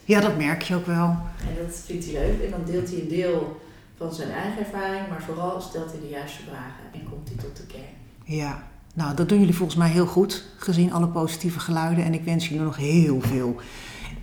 Ja, 0.05 0.19
dat 0.19 0.37
merk 0.37 0.61
je 0.61 0.75
ook 0.75 0.85
wel. 0.85 1.17
En 1.49 1.65
dat 1.65 1.81
vindt 1.85 2.05
hij 2.05 2.13
leuk. 2.13 2.43
En 2.43 2.51
dan 2.51 2.59
deelt 2.65 2.89
hij 2.89 2.99
een 3.01 3.07
deel 3.07 3.61
van 3.97 4.13
zijn 4.13 4.31
eigen 4.31 4.59
ervaring, 4.59 5.07
maar 5.09 5.21
vooral 5.23 5.61
stelt 5.61 5.91
hij 5.91 5.99
de 5.99 6.07
juiste 6.09 6.41
vragen 6.41 6.83
en 6.93 7.03
komt 7.09 7.27
hij 7.27 7.37
tot 7.37 7.57
de 7.57 7.63
kern. 7.65 7.83
Ja, 8.23 8.63
nou 8.93 9.15
dat 9.15 9.29
doen 9.29 9.39
jullie 9.39 9.55
volgens 9.55 9.77
mij 9.77 9.89
heel 9.89 10.05
goed, 10.05 10.43
gezien 10.57 10.93
alle 10.93 11.07
positieve 11.07 11.59
geluiden. 11.59 12.03
En 12.03 12.13
ik 12.13 12.23
wens 12.23 12.47
jullie 12.47 12.63
nog 12.63 12.77
heel 12.77 13.21
veel 13.21 13.55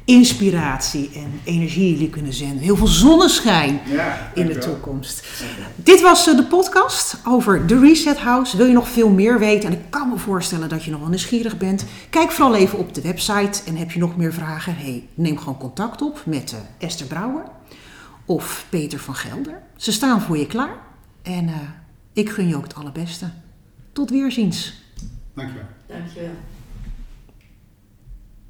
inspiratie 0.07 1.11
en 1.15 1.41
energie 1.45 1.93
jullie 1.93 2.11
kunnen 2.11 2.33
zenden. 2.33 2.59
Heel 2.59 2.77
veel 2.77 2.87
zonneschijn 2.87 3.81
Ja, 3.87 4.31
in 4.35 4.47
de 4.47 4.59
toekomst. 4.59 5.27
Dit 5.75 6.01
was 6.01 6.29
eh, 6.29 6.37
de 6.37 6.45
podcast 6.45 7.17
over 7.25 7.67
de 7.67 7.79
Reset 7.79 8.19
House. 8.19 8.57
Wil 8.57 8.67
je 8.67 8.73
nog 8.73 8.89
veel 8.89 9.09
meer 9.09 9.39
weten? 9.39 9.71
En 9.71 9.79
ik 9.79 9.91
kan 9.91 10.09
me 10.09 10.17
voorstellen 10.17 10.69
dat 10.69 10.85
je 10.85 10.91
nog 10.91 11.01
wel 11.01 11.09
nieuwsgierig 11.09 11.59
bent. 11.59 11.85
Kijk 12.11 12.31
vooral 12.31 12.55
even 12.55 12.79
op 12.79 12.95
de 12.95 13.01
website 13.01 13.61
en 13.67 13.77
heb 13.77 13.91
je 13.91 13.99
nog 13.99 14.17
meer 14.17 14.33
vragen? 14.33 14.77
Hey, 14.77 15.09
neem 15.15 15.39
gewoon 15.39 15.59
contact 15.59 16.03
op 16.03 16.23
met 16.25 16.53
eh, 16.53 16.87
Esther 16.87 17.07
Brouwer 17.07 17.45
of 18.25 18.67
Peter 18.69 18.99
van 18.99 19.15
Gelder. 19.15 19.63
Ze 19.77 19.93
staan 19.93 20.21
voor 20.21 20.39
je 20.39 20.47
klaar. 20.47 20.77
En 21.23 21.49
eh, 21.49 21.55
ik 22.13 22.31
gun 22.31 22.49
je 22.49 22.57
ook 22.57 22.65
het 22.65 22.75
allerbeste. 22.75 23.31
Tot 23.93 24.11
weerziens. 24.11 24.75
Dankjewel. 25.35 25.65
Dankjewel. 25.87 26.31